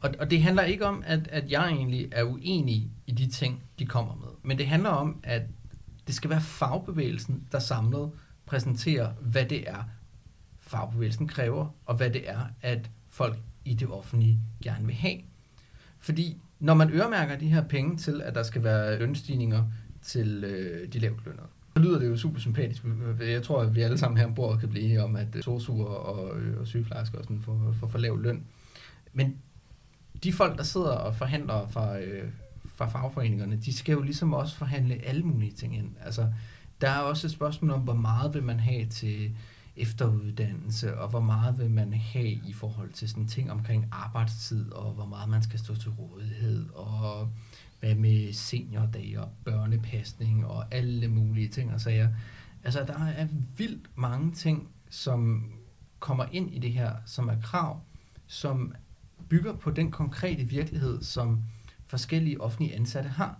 [0.00, 3.62] Og, og det handler ikke om, at, at jeg egentlig er uenig i de ting,
[3.78, 4.28] de kommer med.
[4.42, 5.42] Men det handler om, at
[6.06, 8.10] det skal være fagbevægelsen, der samlet
[8.46, 9.84] præsenterer, hvad det er,
[10.60, 15.16] fagbevægelsen kræver, og hvad det er, at folk i det offentlige gerne vil have.
[15.98, 19.64] Fordi når man øremærker de her penge til, at der skal være lønstigninger
[20.02, 22.84] til øh, de lavt lønnede, så lyder det jo super sympatisk.
[23.20, 25.86] Jeg tror, at vi alle sammen her ombord kan blive enige om, at øh, sosuer
[25.86, 28.44] og, øh, og sygeplejersker og sådan får, for, for lav løn.
[29.12, 29.36] Men
[30.26, 32.30] de folk, der sidder og forhandler fra, øh,
[32.66, 35.90] fra fagforeningerne, de skal jo ligesom også forhandle alle mulige ting ind.
[36.00, 36.32] Altså,
[36.80, 39.36] der er også et spørgsmål om, hvor meget vil man have til
[39.76, 44.92] efteruddannelse, og hvor meget vil man have i forhold til sådan ting omkring arbejdstid, og
[44.92, 47.28] hvor meget man skal stå til rådighed, og
[47.80, 52.08] hvad med seniordage og børnepasning og alle mulige ting og sager.
[52.64, 55.52] Altså, der er vildt mange ting, som
[55.98, 57.80] kommer ind i det her, som er krav,
[58.26, 58.74] som
[59.28, 61.42] bygger på den konkrete virkelighed, som
[61.86, 63.38] forskellige offentlige ansatte har.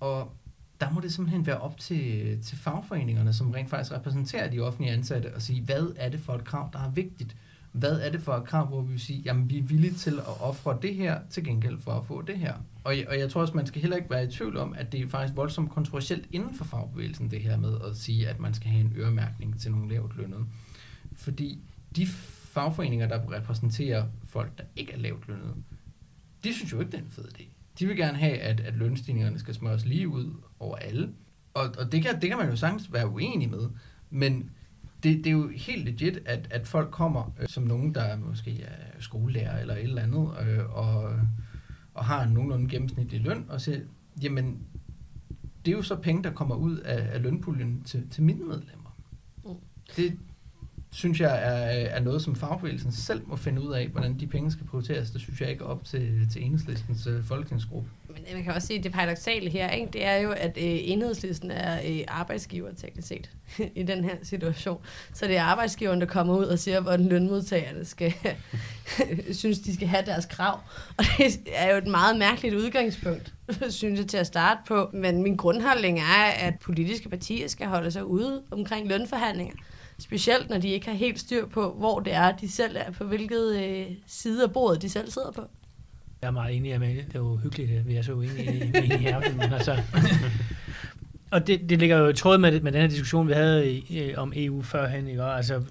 [0.00, 0.32] Og
[0.80, 4.92] der må det simpelthen være op til, til fagforeningerne, som rent faktisk repræsenterer de offentlige
[4.92, 7.36] ansatte, og sige, hvad er det for et krav, der er vigtigt?
[7.72, 10.18] Hvad er det for et krav, hvor vi vil sige, jamen vi er villige til
[10.18, 12.54] at ofre det her til gengæld for at få det her?
[12.84, 14.92] Og jeg, og jeg tror også, man skal heller ikke være i tvivl om, at
[14.92, 18.54] det er faktisk voldsomt kontroversielt inden for fagbevægelsen, det her med at sige, at man
[18.54, 20.44] skal have en øremærkning til nogle lavt lønnede.
[21.12, 21.58] Fordi
[21.96, 22.06] de
[22.50, 25.54] fagforeninger, der repræsenterer folk, der ikke er lavt lønnet,
[26.44, 27.44] de synes jo ikke, det er en fed idé.
[27.78, 31.12] De vil gerne have, at, at lønstigningerne skal smøres lige ud over alle.
[31.54, 33.68] Og, og det, kan, det kan man jo sagtens være uenig med.
[34.10, 34.50] Men
[35.02, 38.62] det, det er jo helt legit, at, at folk kommer øh, som nogen, der måske
[38.62, 41.18] er skolelærer eller et eller andet, øh, og,
[41.94, 43.80] og har en nogenlunde gennemsnitlig løn, og siger,
[44.22, 44.58] jamen,
[45.64, 48.96] det er jo så penge, der kommer ud af, af lønpuljen til, til mine medlemmer.
[49.44, 49.54] Mm.
[49.96, 50.18] Det
[50.92, 54.26] synes jeg er, øh, er noget, som fagbevægelsen selv må finde ud af, hvordan de
[54.26, 55.10] penge skal prioriteres.
[55.10, 57.90] Det synes jeg ikke er op til, til enhedslistens øh, folketingsgruppe.
[58.08, 60.56] Men øh, man kan også sige, at det paradoxale her, ikke, det er jo, at
[60.56, 63.30] øh, enhedslisten er øh, arbejdsgiver teknisk set
[63.80, 64.78] i den her situation.
[65.12, 68.14] Så det er arbejdsgiveren, der kommer ud og siger, hvordan lønmodtagerne skal
[69.32, 70.60] synes, de skal have deres krav.
[70.98, 73.34] Og det er jo et meget mærkeligt udgangspunkt,
[73.68, 74.90] synes jeg, til at starte på.
[74.92, 79.54] Men min grundholdning er, at politiske partier skal holde sig ude omkring lønforhandlinger.
[80.00, 83.04] Specielt når de ikke har helt styr på, hvor det er, de selv er, på
[83.04, 85.42] hvilket øh, side af bordet de selv sidder på.
[86.22, 87.04] Jeg er meget enig med det.
[87.06, 89.20] Det er jo hyggeligt, at vi er så uenige i, i her.
[89.20, 89.82] Men altså,
[91.30, 94.14] og det, det ligger jo i tråd med, med den her diskussion, vi havde i,
[94.16, 95.08] om EU førhen.
[95.08, 95.22] Ikke?
[95.22, 95.62] Altså,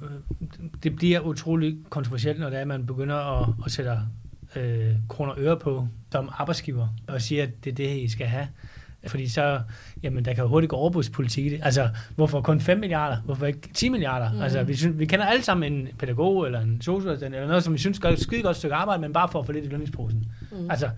[0.83, 3.91] det bliver utrolig kontroversielt, når det er, at man begynder at, at sætte
[4.55, 8.27] øh, kroner og øre på som arbejdsgiver, og siger, at det er det, I skal
[8.27, 8.47] have.
[9.07, 9.61] Fordi så,
[10.03, 11.59] jamen, der kan jo hurtigt gå overbudspolitik i det.
[11.63, 13.21] Altså, hvorfor kun 5 milliarder?
[13.21, 14.33] Hvorfor ikke 10 milliarder?
[14.33, 14.41] Mm.
[14.41, 17.73] Altså, vi, synes, vi kender alle sammen en pædagog eller en socialassistent, eller noget, som
[17.73, 19.67] vi synes gør et skide godt stykke arbejde, men bare for at få lidt i
[19.67, 20.31] lønningsposen.
[20.51, 20.71] Mm.
[20.71, 20.89] Altså,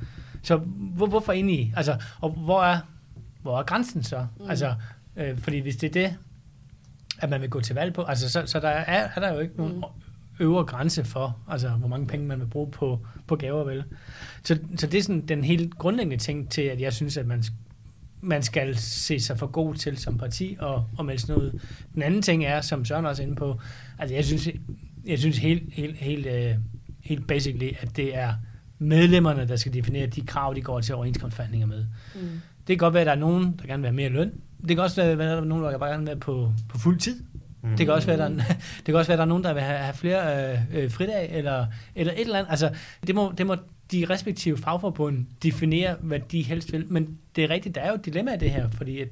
[0.44, 1.74] så hvor, hvorfor egentlig?
[1.78, 2.78] Altså, og hvor er,
[3.42, 4.26] hvor er grænsen så?
[4.40, 4.50] Mm.
[4.50, 4.74] Altså,
[5.18, 6.18] øh, fordi hvis det er det,
[7.20, 9.40] at man vil gå til valg på, altså, så, så der er, er der jo
[9.40, 9.84] ikke nogen mm.
[10.40, 13.84] øvre grænse for, altså, hvor mange penge man vil bruge på, på gaver, vel?
[14.44, 17.44] Så, så det er sådan den helt grundlæggende ting til, at jeg synes, at man
[18.22, 21.62] man skal se sig for god til som parti og, og melde sådan noget.
[21.94, 23.60] Den anden ting er, som Søren også er inde på,
[24.00, 24.50] altså jeg synes,
[25.06, 26.62] jeg synes helt, helt, helt, uh,
[27.00, 28.34] helt basically, at det er
[28.80, 31.86] medlemmerne, der skal definere de krav, de går til overenskomstforhandlinger med.
[32.16, 32.22] Mm.
[32.58, 34.32] Det kan godt være, at der er nogen, der gerne vil have mere løn.
[34.62, 36.78] Det kan også være, at der er nogen, der bare gerne vil være på, på
[36.78, 37.24] fuld tid.
[37.64, 37.70] Mm.
[37.78, 38.30] Det, kan også være, der,
[38.78, 40.92] det kan også være, at der er nogen, der vil have, have flere øh, øh,
[40.92, 41.66] fridag, eller,
[41.96, 42.52] eller et eller andet.
[42.52, 42.70] Altså,
[43.08, 43.56] det må, det må
[43.92, 46.86] de respektive fagforbund definere, hvad de helst vil.
[46.90, 49.08] Men det er rigtigt, der er jo et dilemma i det her, fordi at,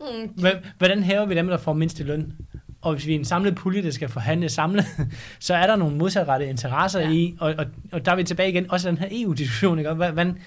[0.00, 0.44] mm.
[0.78, 2.32] hvordan hæver vi dem, der får mindst løn?
[2.80, 4.84] Og hvis vi er en samlet pulje, der skal forhandle samlet,
[5.40, 7.10] så er der nogle modsatrettede interesser ja.
[7.10, 9.92] i, og, og, og der er vi tilbage igen, også den her EU-diskussion, ikke?
[9.92, 10.38] Hvordan,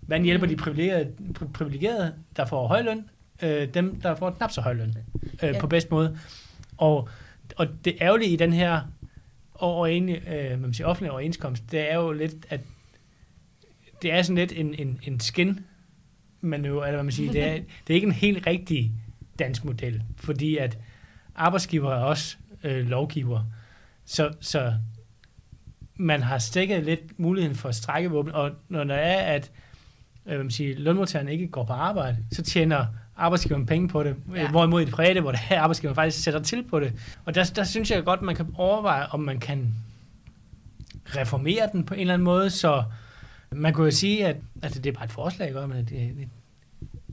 [0.00, 1.08] hvordan hjælper de privilegerede,
[1.54, 3.04] privilegerede der får høj løn,
[3.42, 4.94] øh, dem, der får knap så høj løn,
[5.42, 5.60] øh, ja.
[5.60, 6.18] på bedst måde.
[6.76, 7.08] Og,
[7.56, 8.80] og det ærgerlige i den her
[9.58, 12.60] og en, øh, man siger, offentlig overenskomst, det er jo lidt, at
[14.02, 15.60] det er sådan lidt en, en, en skin
[16.40, 17.52] manøvre, eller hvad man siger, det er,
[17.86, 18.92] det er ikke en helt rigtig
[19.38, 20.78] dansk model, fordi at
[21.34, 23.44] arbejdsgiver er også øh, lovgiver,
[24.04, 24.74] så, så
[25.96, 29.52] man har stikket lidt muligheden for at strække våben, og når der er, at
[30.26, 32.86] øh, hvad man siger, lønmodtagerne ikke går på arbejde, så tjener
[33.16, 34.50] arbejdsgiveren penge på det, ja.
[34.50, 36.92] hvorimod i det private, hvor det er arbejdsgiveren faktisk sætter til på det.
[37.24, 39.74] Og der, der synes jeg godt, man kan overveje, om man kan
[41.06, 42.84] reformere den på en eller anden måde, så
[43.50, 45.66] man kunne jo sige, at altså det er bare et forslag, ikke?
[45.66, 45.92] men at,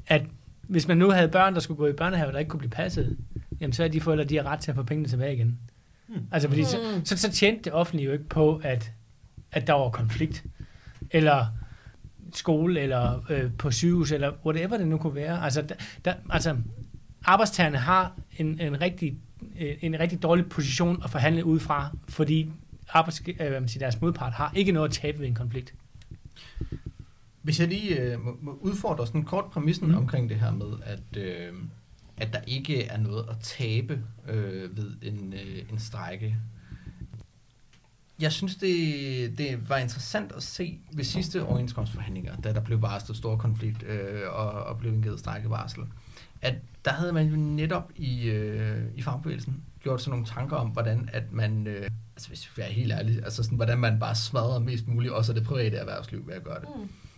[0.08, 0.26] at
[0.62, 3.18] hvis man nu havde børn, der skulle gå i børnehave, der ikke kunne blive passet,
[3.62, 5.60] jamen så er de forældre, de har ret til at få pengene tilbage igen.
[6.08, 6.22] Hmm.
[6.32, 7.06] Altså fordi så, hmm.
[7.06, 8.92] så, så tjente det offentlige jo ikke på, at,
[9.52, 10.44] at der var konflikt.
[11.12, 11.46] Eller
[12.38, 15.44] skole, eller øh, på sygehus, eller whatever det nu kunne være.
[15.44, 15.76] Altså, der,
[16.06, 16.58] der, altså
[17.26, 19.18] arbejdstagerne har en, en, rigtig,
[19.60, 22.52] øh, en rigtig dårlig position at forhandle ud fra, fordi
[22.90, 25.74] arbejds, øh, hvad man siger, deres modpart har ikke noget at tabe ved en konflikt.
[27.42, 29.98] Hvis jeg lige øh, må udfordre sådan kort præmissen mm.
[29.98, 31.54] omkring det her med, at, øh,
[32.18, 36.38] at der ikke er noget at tabe øh, ved en, øh, en strække
[38.20, 43.18] jeg synes, det, det var interessant at se ved sidste overenskomstforhandlinger, da der blev varslet
[43.18, 45.84] stor konflikt øh, og, og blev indgivet strækkevarsel,
[46.42, 46.56] at
[46.86, 51.10] der havde man jo netop i, øh, i fagbevægelsen gjort sådan nogle tanker om, hvordan
[51.14, 54.60] at man, øh, altså hvis vi er helt ærlige, altså sådan, hvordan man bare smadrer
[54.60, 56.70] mest muligt, også det private erhvervsliv ved at gøre det.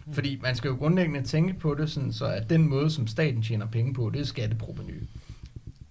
[0.05, 0.13] Mm.
[0.13, 3.43] Fordi man skal jo grundlæggende tænke på det, sådan, så at den måde, som staten
[3.43, 5.03] tjener penge på, det er skatteproveny.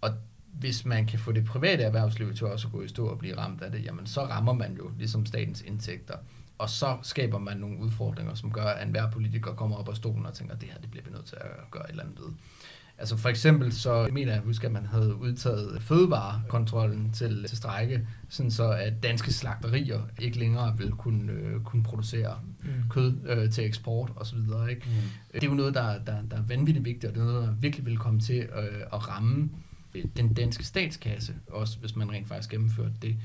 [0.01, 0.11] Og
[0.59, 3.39] hvis man kan få det private erhvervsliv til også at gå i stå og blive
[3.39, 6.15] ramt af det, jamen så rammer man jo ligesom statens indtægter.
[6.59, 10.27] Og så skaber man nogle udfordringer, som gør, at enhver politiker kommer op af stolen
[10.27, 12.19] og tænker, at det her det bliver vi nødt til at gøre et eller andet
[12.19, 12.33] ved.
[12.99, 18.07] Altså for eksempel så mener jeg husker, at man havde udtaget fødevarekontrollen til, til strække,
[18.29, 22.69] sådan så at danske slagterier ikke længere vil kunne, øh, kunne producere mm.
[22.91, 24.39] kød øh, til eksport osv.
[24.71, 24.83] Ikke?
[24.87, 24.93] Mm.
[25.35, 27.55] Det er jo noget, der, der, der er vanvittigt vigtigt, og det er noget, der
[27.55, 29.51] virkelig vil komme til øh, at ramme
[30.17, 33.17] den danske statskasse, også hvis man rent faktisk gennemførte det.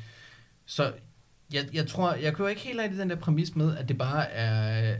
[0.66, 0.94] Så
[1.54, 4.32] jeg, jeg tror, jeg kører ikke helt rigtig den der præmis med, at det bare
[4.32, 4.52] er,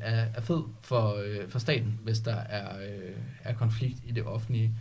[0.02, 4.24] er, er fed for, øh, for staten, hvis der er, øh, er konflikt i det
[4.24, 4.74] offentlige.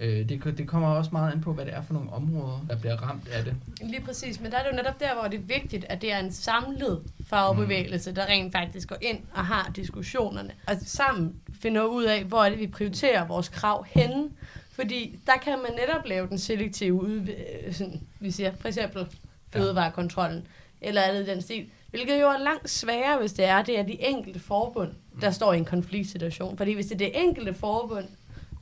[0.00, 2.78] Øh, det, det kommer også meget an på, hvad det er for nogle områder, der
[2.78, 3.54] bliver ramt af det.
[3.80, 6.12] Lige præcis, men der er det jo netop der, hvor det er vigtigt, at det
[6.12, 11.82] er en samlet fagbevægelse, der rent faktisk går ind og har diskussionerne, og sammen finder
[11.82, 14.28] ud af, hvor er det, vi prioriterer vores krav henne.
[14.74, 17.28] Fordi der kan man netop lave den selektive ud,
[17.72, 19.06] sådan, vi siger, for eksempel
[19.52, 20.46] fødevarekontrollen,
[20.80, 21.66] eller andet den stil.
[21.90, 25.52] Hvilket jo er langt sværere, hvis det er, det er de enkelte forbund, der står
[25.52, 26.56] i en konfliktsituation.
[26.56, 28.04] Fordi hvis det er det enkelte forbund,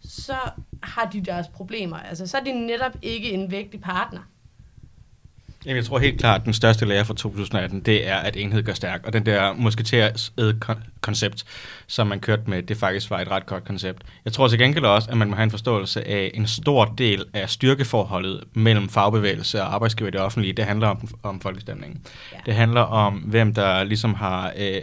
[0.04, 0.36] så
[0.82, 1.96] har de deres problemer.
[1.96, 4.20] Altså, så er de netop ikke en vigtig partner.
[5.64, 8.62] Jamen, jeg tror helt klart, at den største lære for 2018, det er, at enhed
[8.62, 9.00] gør stærk.
[9.04, 10.32] Og den der musketeers
[11.00, 11.44] koncept,
[11.86, 14.02] som man kørte med, det faktisk var et ret godt koncept.
[14.24, 17.24] Jeg tror til gengæld også, at man må have en forståelse af en stor del
[17.34, 20.52] af styrkeforholdet mellem fagbevægelse og arbejdsgiver i det offentlige.
[20.52, 22.00] Det handler om, om folkestemningen.
[22.32, 22.38] Ja.
[22.46, 24.82] Det handler om, hvem der ligesom har øh,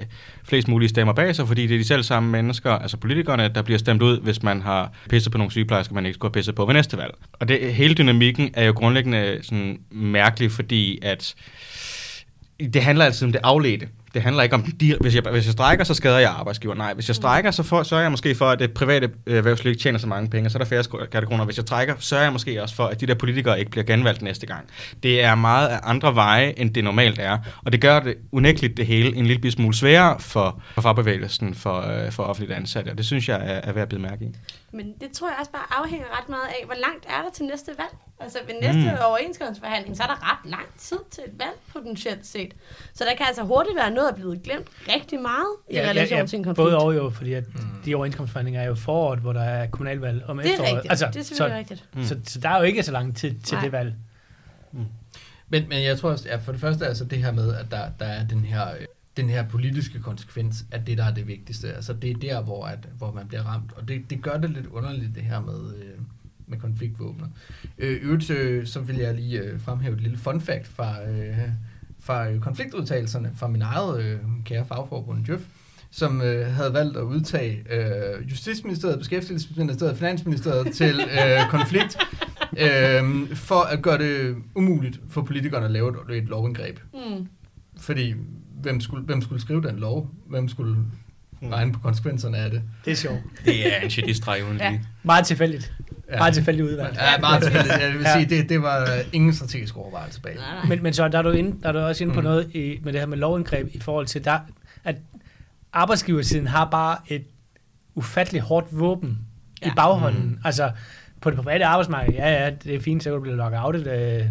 [0.49, 3.61] flest mulige stemmer bag sig, fordi det er de selv samme mennesker, altså politikerne, der
[3.61, 6.55] bliver stemt ud, hvis man har pisset på nogle sygeplejersker, man ikke skulle have pisset
[6.55, 7.13] på ved næste valg.
[7.33, 11.35] Og det, hele dynamikken er jo grundlæggende sådan mærkelig, fordi at
[12.73, 14.61] det handler altid om det afledte det handler ikke om,
[15.01, 16.75] hvis jeg, hvis jeg strækker, så skader jeg arbejdsgiver.
[16.75, 17.21] Nej, hvis jeg mm.
[17.21, 20.29] strækker, så for, sørger jeg måske for, at det private erhvervsliv ikke tjener så mange
[20.29, 21.45] penge, så er der færre skattekroner.
[21.45, 24.21] Hvis jeg trækker, sørger jeg måske også for, at de der politikere ikke bliver genvalgt
[24.21, 24.65] næste gang.
[25.03, 28.77] Det er meget af andre veje, end det normalt er, og det gør det unægteligt
[28.77, 32.97] det hele en lille smule sværere for, for fagbevægelsen for, øh, for offentligt ansatte, og
[32.97, 34.35] det synes jeg er, er værd at bide mærke i.
[34.71, 37.45] Men det tror jeg også bare afhænger ret meget af, hvor langt er der til
[37.45, 37.95] næste valg.
[38.19, 38.97] Altså ved næste mm.
[39.05, 42.53] overenskomstforhandling, så er der ret lang tid til et valg potentielt set.
[42.93, 45.89] Så der kan altså hurtigt være noget, der er blevet glemt rigtig meget i ja,
[45.89, 46.65] relation ja, ja, til en konflikt.
[46.65, 47.61] Både og jo, fordi at mm.
[47.85, 50.59] de overenskomstforhandlinger er jo foråret, hvor der er kommunalvalg om efteråret.
[50.59, 51.89] Det er rigtigt, altså, det er selvfølgelig så, rigtigt.
[51.95, 52.03] Mm.
[52.03, 53.63] Så, så, så der er jo ikke så lang tid til Nej.
[53.63, 53.93] det valg.
[54.71, 54.85] Mm.
[55.49, 57.89] Men, men jeg tror også, ja, for det første altså det her med, at der,
[57.99, 58.85] der er den her øh,
[59.21, 61.73] den her politiske konsekvens, at det der er det vigtigste.
[61.73, 63.71] Altså det er der, hvor, at, hvor man bliver ramt.
[63.75, 65.99] Og det, det gør det lidt underligt, det her med, øh,
[66.47, 67.27] med konfliktvåbner.
[67.77, 71.37] Øh, øvrigt, øh, så vil jeg lige øh, fremhæve et lille fun fact fra, øh,
[71.99, 75.41] fra øh, konfliktudtalelserne fra min eget øh, kære fagforbund, Jøf,
[75.91, 81.97] som øh, havde valgt at udtage øh, Justitsministeriet, Beskæftigelsesministeriet og Finansministeriet til øh, konflikt,
[82.57, 86.79] øh, for at gøre det umuligt for politikerne at lave et, et lovindgreb.
[86.93, 87.27] Mm.
[87.79, 88.13] Fordi
[88.61, 90.09] hvem skulle, hvem skulle skrive den lov?
[90.29, 91.49] Hvem skulle hmm.
[91.49, 92.61] regne på konsekvenserne af det?
[92.85, 93.19] Det er sjovt.
[93.45, 94.79] Det er en shit streg uden ja.
[95.03, 95.73] Meget tilfældigt.
[96.11, 96.17] Ja.
[96.17, 96.95] Meget tilfældigt udvalg.
[96.95, 97.79] Ja, meget tilfældigt.
[97.79, 100.37] Jeg vil sige, det, det var ingen strategisk overvejelse bag.
[100.67, 102.23] Men, men så der er du, inde, der er du også inde på mm.
[102.23, 104.39] noget i, med det her med lovindgreb i forhold til, der,
[104.83, 104.95] at
[105.73, 107.23] arbejdsgiversiden har bare et
[107.95, 109.17] ufatteligt hårdt våben
[109.61, 109.67] ja.
[109.67, 110.23] i baghånden.
[110.23, 110.39] Mm.
[110.45, 110.71] Altså,
[111.21, 113.87] på det private arbejdsmarked, ja, ja, det er fint, så kan du blive lockoutet.
[113.87, 114.25] Øh,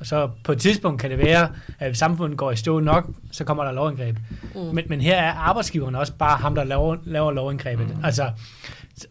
[0.00, 1.48] og så på et tidspunkt kan det være,
[1.78, 4.16] at hvis samfundet går i stå nok, så kommer der lovindgreb.
[4.54, 4.60] Mm.
[4.60, 7.88] Men, men her er arbejdsgiveren også bare ham, der laver, laver lovindgrebet.
[7.88, 8.04] Mm.
[8.04, 8.30] Altså,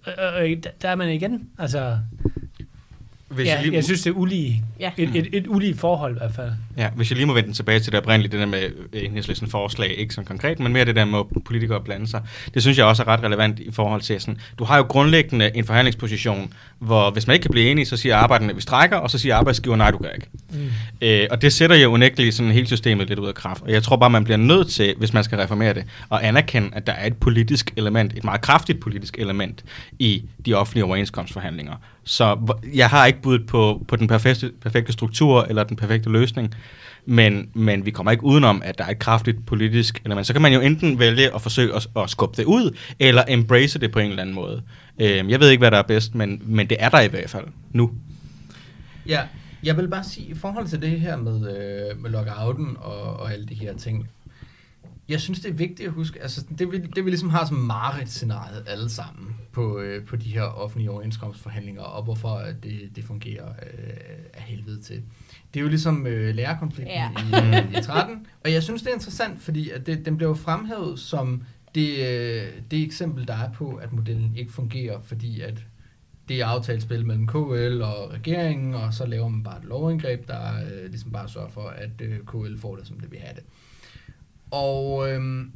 [0.07, 1.49] øh, øh, der er man igen.
[1.59, 1.97] Altså,
[3.31, 3.75] hvis ja, jeg, lige...
[3.75, 4.63] jeg synes, det er ulige.
[4.79, 4.91] Ja.
[4.97, 6.51] Et, et, et ulige forhold i hvert fald.
[6.77, 9.95] Ja, hvis jeg lige må vende tilbage til det oprindelige, det der med enhedslisten forslag,
[9.97, 12.21] ikke så konkret, men mere det der med politikere at blande sig.
[12.53, 15.51] Det synes jeg også er ret relevant i forhold til sådan, du har jo grundlæggende
[15.55, 18.97] en forhandlingsposition, hvor hvis man ikke kan blive enige, så siger arbejderne, at vi strækker,
[18.97, 20.27] og så siger arbejdsgiver, nej, du kan ikke.
[20.51, 20.69] Mm.
[21.01, 23.61] Øh, og det sætter jo unægteligt sådan hele systemet lidt ud af kraft.
[23.61, 26.69] Og jeg tror bare, man bliver nødt til, hvis man skal reformere det, at anerkende,
[26.73, 29.63] at der er et politisk element, et meget kraftigt politisk element
[29.99, 31.73] i de offentlige overenskomstforhandlinger.
[32.03, 36.55] Så jeg har ikke budt på, på den perfekte, perfekte struktur eller den perfekte løsning,
[37.05, 40.27] men, men vi kommer ikke udenom, at der er et kraftigt politisk element.
[40.27, 43.79] Så kan man jo enten vælge at forsøge at, at skubbe det ud, eller embrace
[43.79, 44.61] det på en eller anden måde.
[44.99, 47.29] Øh, jeg ved ikke, hvad der er bedst, men, men det er der i hvert
[47.29, 47.91] fald nu.
[49.07, 49.21] Ja,
[49.63, 53.33] jeg vil bare sige, i forhold til det her med, øh, med lockouten og, og
[53.33, 54.07] alle de her ting,
[55.09, 57.57] jeg synes, det er vigtigt at huske, altså det vi, det vi ligesom har som
[57.57, 63.03] Marit-scenariet alle sammen på, øh, på de her offentlige overenskomstforhandlinger, og hvorfor øh, det, det
[63.03, 63.93] fungerer øh,
[64.33, 65.01] af helvede til.
[65.53, 67.09] Det er jo ligesom øh, lærerkonflikten ja.
[67.73, 70.99] i, i 13, og jeg synes, det er interessant, fordi at det, den blev fremhævet
[70.99, 71.43] som
[71.75, 75.65] det, øh, det eksempel, der er på, at modellen ikke fungerer, fordi at
[76.29, 80.27] det er aftalt spil mellem KL og regeringen, og så laver man bare et lovindgreb,
[80.27, 83.35] der øh, ligesom bare sørger for, at øh, KL får det, som det vil have
[83.35, 83.43] det.
[84.51, 85.51] Og, øhm,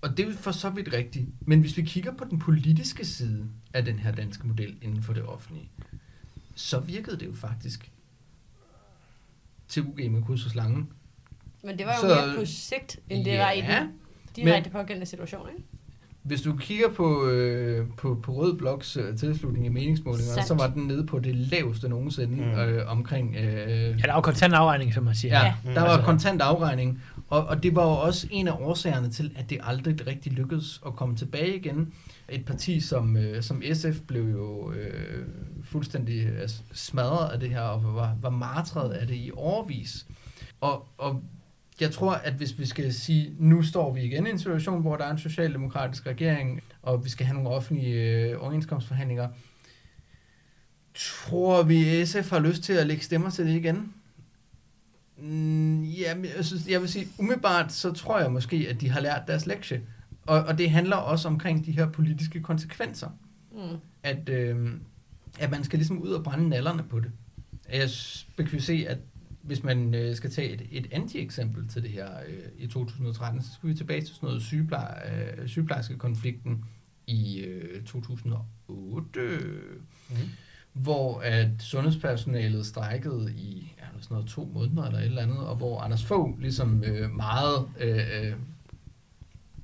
[0.00, 1.26] og det er jo for så vidt rigtigt.
[1.40, 5.12] Men hvis vi kigger på den politiske side af den her danske model inden for
[5.12, 5.70] det offentlige,
[6.54, 7.90] så virkede det jo faktisk
[9.68, 10.86] til UG med kursus lange.
[11.64, 13.88] Men det var jo så, mere på sigt, end det ja, var i den
[14.36, 15.62] direkte pågældende situation, ikke?
[16.22, 20.48] hvis du kigger på, øh, på, på Rød Bloks øh, tilslutning i meningsmålinger, Sandt.
[20.48, 22.42] så var den nede på det laveste nogensinde Mm.
[22.60, 23.36] øh, omkring...
[23.36, 25.44] Øh, Ja, der er jo kontant afregning, som man siger.
[25.44, 25.70] Ja, Mm.
[25.74, 29.32] der var Altså- kontant afregning, og, og det var jo også en af årsagerne til,
[29.36, 31.92] at det aldrig rigtig lykkedes at komme tilbage igen.
[32.28, 35.26] Et parti som, øh, som SF blev jo øh,
[35.64, 40.06] fuldstændig altså, smadret af det her, og var, var martret af det i overvis.
[40.60, 41.22] Og, og
[41.80, 44.96] jeg tror, at hvis vi skal sige, nu står vi igen i en situation, hvor
[44.96, 49.28] der er en socialdemokratisk regering, og vi skal have nogle offentlige øh, overenskomstforhandlinger,
[50.94, 53.92] tror vi, at SF har lyst til at lægge stemmer til det igen?
[55.18, 58.90] Mm, ja, men jeg, synes, jeg vil sige, umiddelbart, så tror jeg måske, at de
[58.90, 59.82] har lært deres lektie.
[60.26, 63.08] Og, og det handler også omkring de her politiske konsekvenser.
[63.52, 63.58] Mm.
[64.02, 64.70] At, øh,
[65.38, 67.10] at man skal ligesom ud og brænde nallerne på det.
[67.72, 67.88] Jeg
[68.46, 68.98] kan se, at
[69.42, 73.52] hvis man øh, skal tage et, et anti-eksempel til det her øh, i 2013, så
[73.52, 76.64] skal vi tilbage til sådan noget sygepleje, øh, sygeplejerskekonflikten
[77.06, 79.20] i øh, 2008,
[80.10, 80.16] Mm.
[80.76, 85.56] Hvor at sundhedspersonalet strækkede i ja, sådan noget, to måneder eller et eller andet, og
[85.56, 88.32] hvor Anders Fogh ligesom øh, meget øh, øh,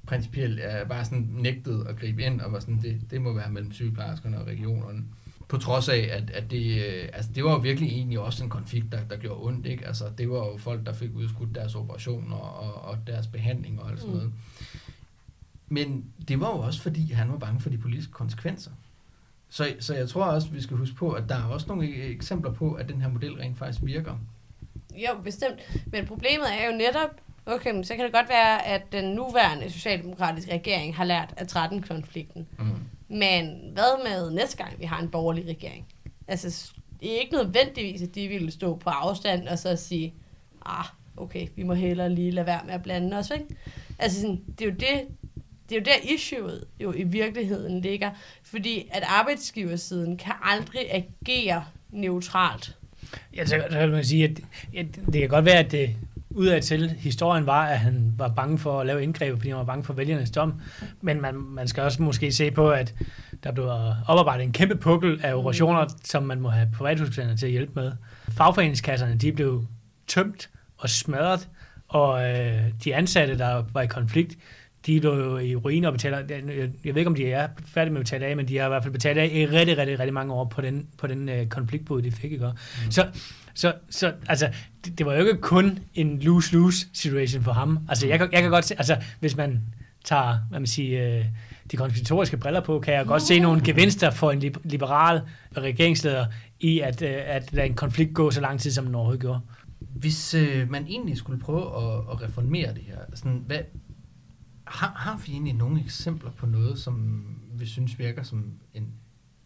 [0.06, 3.50] principielt øh, bare sådan nægtede at gribe ind, og var sådan, det, det må være
[3.50, 5.04] mellem sygeplejerskerne og regionerne.
[5.48, 8.50] På trods af, at, at det, øh, altså, det var jo virkelig egentlig også en
[8.50, 9.66] konflikt, der, der gjorde ondt.
[9.66, 9.86] Ikke?
[9.86, 13.90] Altså, det var jo folk, der fik udskudt deres operationer og, og deres behandling og
[13.90, 14.16] alt sådan Mm.
[14.18, 14.32] noget.
[15.68, 18.70] Men det var jo også, fordi han var bange for de politiske konsekvenser.
[19.52, 22.02] Så, så jeg tror også, vi skal huske på, at der er også nogle e-
[22.02, 24.18] eksempler på, at den her model rent faktisk virker.
[24.94, 25.60] Jo, bestemt.
[25.86, 27.10] Men problemet er jo netop,
[27.46, 32.46] okay, så kan det godt være, at den nuværende socialdemokratiske regering har lært af 13-konflikten.
[32.58, 32.64] Mm.
[33.08, 35.86] Men hvad med næste gang, vi har en borgerlig regering?
[36.28, 40.14] Altså, det er ikke nødvendigvis, at de ville stå på afstand og så sige,
[40.66, 40.84] ah,
[41.16, 43.46] okay, vi må hellere lige lade være med at blande os, ikke?
[43.98, 45.08] Altså, sådan, det er jo det,
[45.72, 48.10] det er jo der issueet jo i virkeligheden ligger.
[48.42, 52.76] Fordi at arbejdsgiversiden kan aldrig agere neutralt.
[53.36, 54.40] Ja, så, så kan man sige, at
[54.74, 55.96] ja, det kan godt være, at det
[56.30, 59.64] udad til historien var, at han var bange for at lave indgreb, fordi han var
[59.64, 60.60] bange for vælgernes dom.
[61.00, 62.94] Men man, man skal også måske se på, at
[63.44, 63.66] der blev
[64.08, 67.92] oparbejdet en kæmpe pukkel af operationer, som man må have privathospitalerne til at hjælpe med.
[68.28, 69.64] Fagforeningskasserne, de blev
[70.06, 71.48] tømt og smadret,
[71.88, 74.36] og øh, de ansatte, der var i konflikt,
[74.86, 76.42] de lå jo i ruiner og betaler, jeg,
[76.84, 78.68] jeg ved ikke, om de er færdige med at betale af, men de har i
[78.68, 81.46] hvert fald betalt af i rigtig, rigtig, rigtig mange år på den, på den øh,
[81.46, 82.32] konfliktbud, de fik.
[82.32, 82.46] Ikke?
[82.46, 82.90] Mm.
[82.90, 83.06] Så,
[83.54, 84.48] så, så altså,
[84.84, 87.78] det, det, var jo ikke kun en lose-lose situation for ham.
[87.88, 89.60] Altså, jeg, kan- jeg kan godt se, altså, hvis man
[90.04, 91.24] tager, hvad man siger, øh,
[91.70, 95.20] de konspiratoriske briller på, kan jeg godt se nogle gevinster for en lib- liberal
[95.56, 96.26] regeringsleder
[96.60, 99.40] i, at, øh, at lade en konflikt gå så lang tid, som den overhovedet gjorde.
[99.94, 103.58] Hvis øh, man egentlig skulle prøve at, at reformere det her, sådan, hvad,
[104.72, 108.88] har, har vi egentlig nogle eksempler på noget, som vi synes virker som en,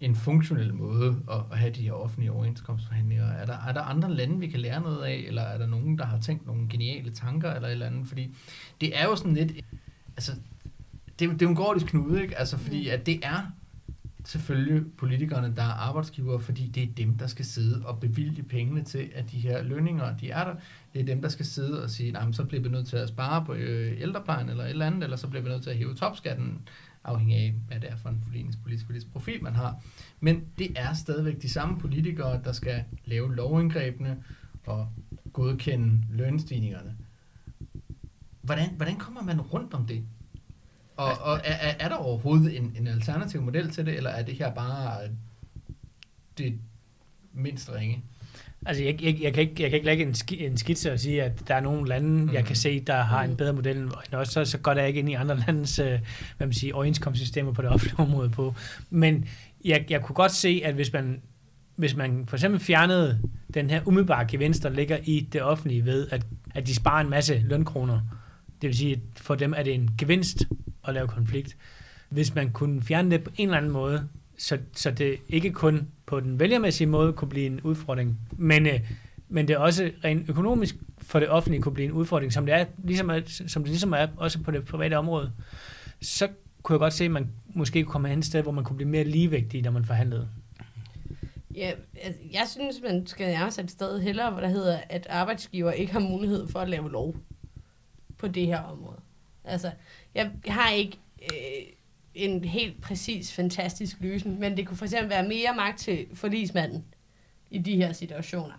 [0.00, 3.24] en funktionel måde at, at have de her offentlige overenskomstforhandlinger?
[3.26, 5.98] Er der, er der andre lande, vi kan lære noget af, eller er der nogen,
[5.98, 8.08] der har tænkt nogle geniale tanker eller et eller andet?
[8.08, 8.34] Fordi
[8.80, 9.52] det er jo sådan lidt,
[10.16, 10.32] altså,
[11.18, 12.38] det, er jo- det er jo en gordisk knude, ikke?
[12.38, 13.40] Altså, fordi at det er
[14.24, 18.82] selvfølgelig politikerne, der er arbejdsgivere, fordi det er dem, der skal sidde og bevilge pengene
[18.84, 20.54] til, at de her lønninger, de er der.
[20.96, 23.08] Det er dem, der skal sidde og sige, nej, så bliver vi nødt til at
[23.08, 25.76] spare på øh, ældreplejen eller et eller andet, eller så bliver vi nødt til at
[25.76, 26.68] hæve topskatten,
[27.04, 29.80] afhængig af, hvad det er for en fordelingspolitisk politisk profil, man har.
[30.20, 34.24] Men det er stadigvæk de samme politikere, der skal lave lovindgrebene
[34.66, 34.88] og
[35.32, 36.96] godkende lønstigningerne.
[38.42, 40.04] Hvordan, hvordan kommer man rundt om det?
[40.96, 44.22] Og, og er, er, er der overhovedet en, en alternativ model til det, eller er
[44.22, 45.00] det her bare
[46.38, 46.60] det
[47.32, 48.02] mindst ringe?
[48.66, 51.00] Altså, jeg, jeg, jeg, kan ikke, jeg kan ikke lægge en, ski, en skitse og
[51.00, 52.32] sige, at der er nogle lande, mm.
[52.32, 52.46] jeg Mhm.
[52.46, 53.36] kan se, der har en Mhm.
[53.36, 54.28] bedre model end os.
[54.28, 55.86] Så, så går der ikke ind i andre landes øh,
[56.36, 58.54] hvad man siger, overenskomstsystemer på det offentlige område på.
[58.90, 59.28] Men
[59.64, 61.20] jeg, jeg kunne godt se, at hvis man,
[61.76, 63.18] hvis man for eksempel fjernede
[63.54, 67.10] den her umiddelbare gevinst, der ligger i det offentlige ved, at, at de sparer en
[67.10, 68.00] masse lønkroner,
[68.62, 70.44] det vil sige, at for dem er det en gevinst
[70.88, 71.56] at lave konflikt.
[72.08, 74.08] Hvis man kunne fjerne det på en eller anden måde,
[74.38, 78.80] så, så det ikke kun på den vælgermæssige måde kunne blive en udfordring, men, øh,
[79.28, 82.64] men det også rent økonomisk for det offentlige kunne blive en udfordring, som det, er,
[82.84, 85.32] ligesom er, som det ligesom er også på det private område,
[86.02, 86.28] så
[86.62, 88.76] kunne jeg godt se, at man måske kunne komme hen et sted, hvor man kunne
[88.76, 90.28] blive mere ligevægtig, når man forhandlede.
[91.54, 91.72] Ja,
[92.02, 95.92] altså, jeg synes, man skal nærmest et sted hellere, hvor der hedder, at arbejdsgiver ikke
[95.92, 97.16] har mulighed for at lave lov
[98.18, 99.00] på det her område.
[99.44, 99.70] Altså,
[100.14, 101.66] jeg har ikke øh,
[102.16, 106.84] en helt præcis, fantastisk løsning, men det kunne for eksempel være mere magt til forlismanden
[107.50, 108.54] i de her situationer.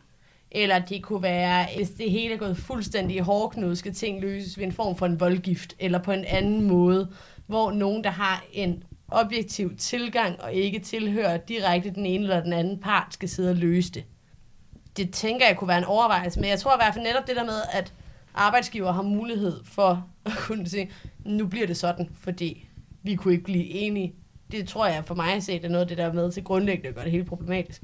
[0.51, 4.57] Eller det kunne være, hvis det hele er gået fuldstændig i hårdknud, skal ting løses
[4.57, 7.11] ved en form for en voldgift, eller på en anden måde,
[7.47, 12.53] hvor nogen, der har en objektiv tilgang og ikke tilhører direkte den ene eller den
[12.53, 14.03] anden part, skal sidde og løse det.
[14.97, 17.35] Det tænker jeg kunne være en overvejelse, men jeg tror i hvert fald netop det
[17.35, 17.93] der med, at
[18.33, 20.91] arbejdsgiver har mulighed for at kunne sige,
[21.25, 22.66] nu bliver det sådan, fordi
[23.07, 24.13] vi kunne ikke blive enige.
[24.51, 26.31] Det tror jeg for mig at se, det er noget af det, der er med
[26.31, 27.81] til grundlæggende at gøre det helt problematisk.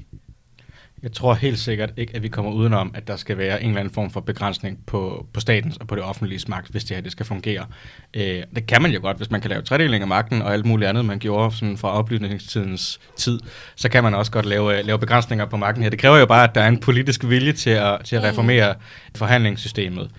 [1.02, 3.80] Jeg tror helt sikkert ikke, at vi kommer udenom, at der skal være en eller
[3.80, 7.02] anden form for begrænsning på, på statens og på det offentlige magt, hvis det her
[7.02, 7.66] det skal fungere.
[8.14, 10.66] Øh, det kan man jo godt, hvis man kan lave tredeling af magten og alt
[10.66, 13.40] muligt andet, man gjorde sådan fra oplysningstidens tid,
[13.76, 15.90] så kan man også godt lave, lave begrænsninger på magten her.
[15.90, 18.74] Det kræver jo bare, at der er en politisk vilje til at, til at reformere
[19.16, 20.10] forhandlingssystemet.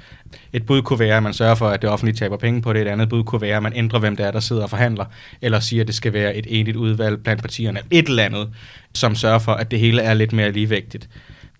[0.53, 2.81] Et bud kunne være, at man sørger for, at det offentlige taber penge på det.
[2.81, 5.05] Et andet bud kunne være, at man ændrer, hvem det er, der sidder og forhandler.
[5.41, 7.79] Eller siger, at det skal være et enigt udvalg blandt partierne.
[7.91, 8.49] Et eller andet,
[8.93, 11.09] som sørger for, at det hele er lidt mere ligevægtigt.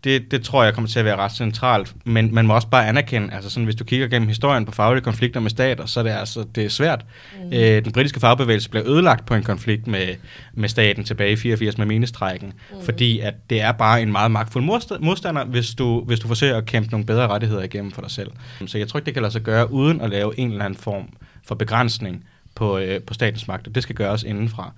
[0.05, 2.87] Det, det tror jeg kommer til at være ret centralt, men man må også bare
[2.87, 6.03] anerkende, altså sådan, hvis du kigger gennem historien på faglige konflikter med stater, så er
[6.03, 7.05] det altså det er svært.
[7.43, 7.53] Mm.
[7.53, 10.15] Øh, den britiske fagbevægelse blev ødelagt på en konflikt med,
[10.53, 12.81] med staten tilbage i 84 med minestrækken, mm.
[12.81, 14.63] fordi at det er bare en meget magtfuld
[14.99, 18.31] modstander, hvis du, hvis du forsøger at kæmpe nogle bedre rettigheder igennem for dig selv.
[18.67, 20.79] Så jeg tror ikke, det kan lade sig gøre uden at lave en eller anden
[20.79, 21.09] form
[21.47, 22.25] for begrænsning
[22.55, 24.71] på, øh, på statens magt, og det skal gøres indenfra.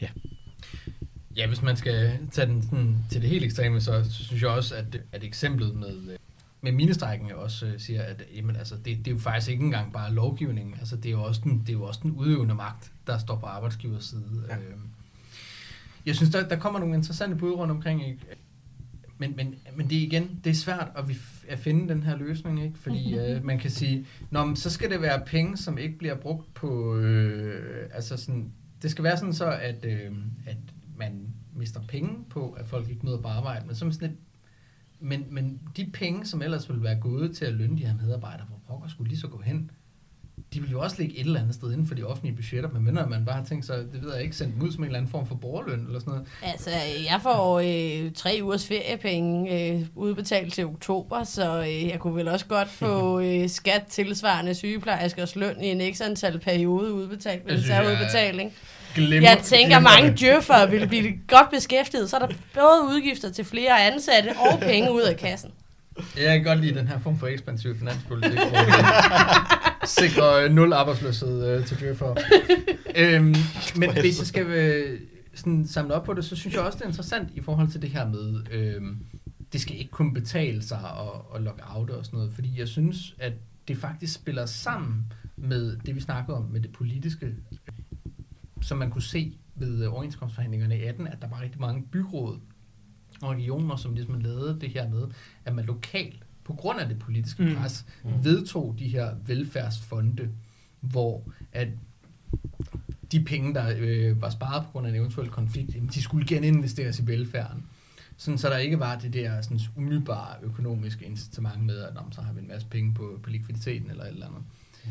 [0.00, 0.06] Ja.
[1.36, 4.50] Ja, hvis man skal tage den sådan, til det helt ekstreme, så, så synes jeg
[4.50, 6.16] også, at, at eksemplet med,
[6.60, 9.92] med minestrækken også uh, siger, at jamen, altså, det, det er jo faktisk ikke engang
[9.92, 10.76] bare lovgivning.
[10.78, 13.36] Altså, det, er jo også den, det er jo også den udøvende magt, der står
[13.36, 14.44] på arbejdsgivers side.
[14.48, 14.56] Ja.
[14.56, 14.62] Uh,
[16.06, 18.08] jeg synes, der, der kommer nogle interessante bud rundt omkring.
[18.08, 18.20] Ikke?
[19.18, 21.16] Men, men, men det er igen, det er svært at, vi,
[21.48, 22.78] at finde den her løsning, ikke?
[22.78, 26.14] fordi uh, man kan sige, Nå, men så skal det være penge, som ikke bliver
[26.14, 28.52] brugt på, øh, altså sådan,
[28.82, 30.12] det skal være sådan så, at, øh,
[30.46, 30.56] at
[31.00, 34.16] man mister penge på, at folk ikke møder på arbejde, men som sådan et,
[35.00, 38.46] men, men de penge, som ellers ville være gået til at lønne de her medarbejdere,
[38.46, 39.70] hvor pokker skulle lige så gå hen,
[40.54, 42.84] de vil jo også ligge et eller andet sted inden for de offentlige budgetter, men
[42.84, 44.98] mindre man bare har tænkt sig, det ved jeg ikke, sendt ud som en eller
[44.98, 46.28] anden form for borgerløn eller sådan noget.
[46.42, 46.70] Altså,
[47.10, 52.28] jeg får øh, tre ugers feriepenge øh, udbetalt til oktober, så øh, jeg kunne vel
[52.28, 57.52] også godt få øh, skat tilsvarende sygeplejerskers løn i en x antal periode udbetalt ved
[57.52, 58.52] en udbetaling.
[58.94, 59.90] Glemmer, jeg tænker, glemmer.
[59.90, 64.60] mange djøffere vil blive godt beskæftiget, så er der både udgifter til flere ansatte og
[64.60, 65.50] penge ud af kassen.
[66.16, 68.38] Jeg kan godt lide den her form for ekspansiv finanspolitik,
[69.84, 72.16] sikrer nul arbejdsløshed øh, til djøffere.
[72.96, 73.34] øhm,
[73.76, 75.00] men hvis jeg skal øh,
[75.34, 77.82] sådan samle op på det, så synes jeg også, det er interessant i forhold til
[77.82, 78.82] det her med, øh,
[79.52, 82.68] det skal ikke kun betale sig at, at logge out og sådan noget, fordi jeg
[82.68, 83.32] synes, at
[83.68, 87.26] det faktisk spiller sammen med det, vi snakkede om med det politiske
[88.60, 92.38] som man kunne se ved øh, overenskomstforhandlingerne i 18, at der var rigtig mange byråd
[93.22, 95.08] og regioner, som ligesom lavede det her med,
[95.44, 97.54] at man lokalt, på grund af det politiske mm.
[97.56, 98.24] pres, mm.
[98.24, 100.30] vedtog de her velfærdsfonde,
[100.80, 101.68] hvor at
[103.12, 106.26] de penge, der øh, var sparet på grund af en eventuel konflikt, jamen, de skulle
[106.26, 107.64] geninvesteres i velfærden.
[108.16, 112.32] Sådan, så der ikke var det der sådan, umiddelbare økonomiske incitament med, at så har
[112.32, 114.42] vi en masse penge på, på likviditeten eller et eller andet.
[114.84, 114.90] Mm.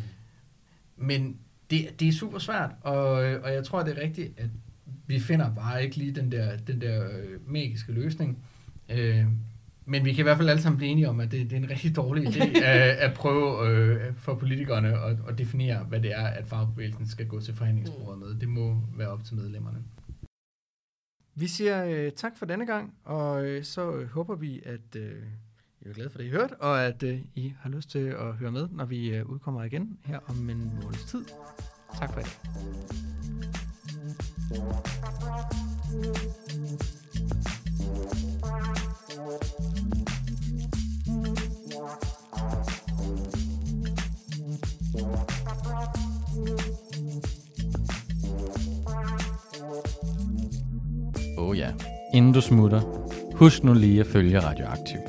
[1.05, 1.37] Men
[1.69, 4.49] det, det er super svært, og, og jeg tror, det er rigtigt, at
[5.07, 8.43] vi finder bare ikke lige den der, den der øh, magiske løsning.
[8.89, 9.25] Øh,
[9.85, 11.57] men vi kan i hvert fald alle sammen blive enige om, at det, det er
[11.57, 16.11] en rigtig dårlig idé at, at prøve øh, for politikerne at, at definere, hvad det
[16.11, 18.39] er, at fagbevægelsen skal gå til forhandlingsbordet med.
[18.39, 19.77] Det må være op til medlemmerne.
[21.35, 25.23] Vi siger øh, tak for denne gang, og øh, så øh, håber vi, at øh,
[25.83, 28.33] jeg er glad for det, I hørt, og at øh, I har lyst til at
[28.39, 31.25] høre med, når vi øh, udkommer igen her om en måneds tid.
[31.99, 32.39] Tak for det.
[51.37, 51.73] Oh ja.
[52.13, 52.81] Inden du smutter,
[53.35, 55.08] husk nu lige at følge Radioaktiv.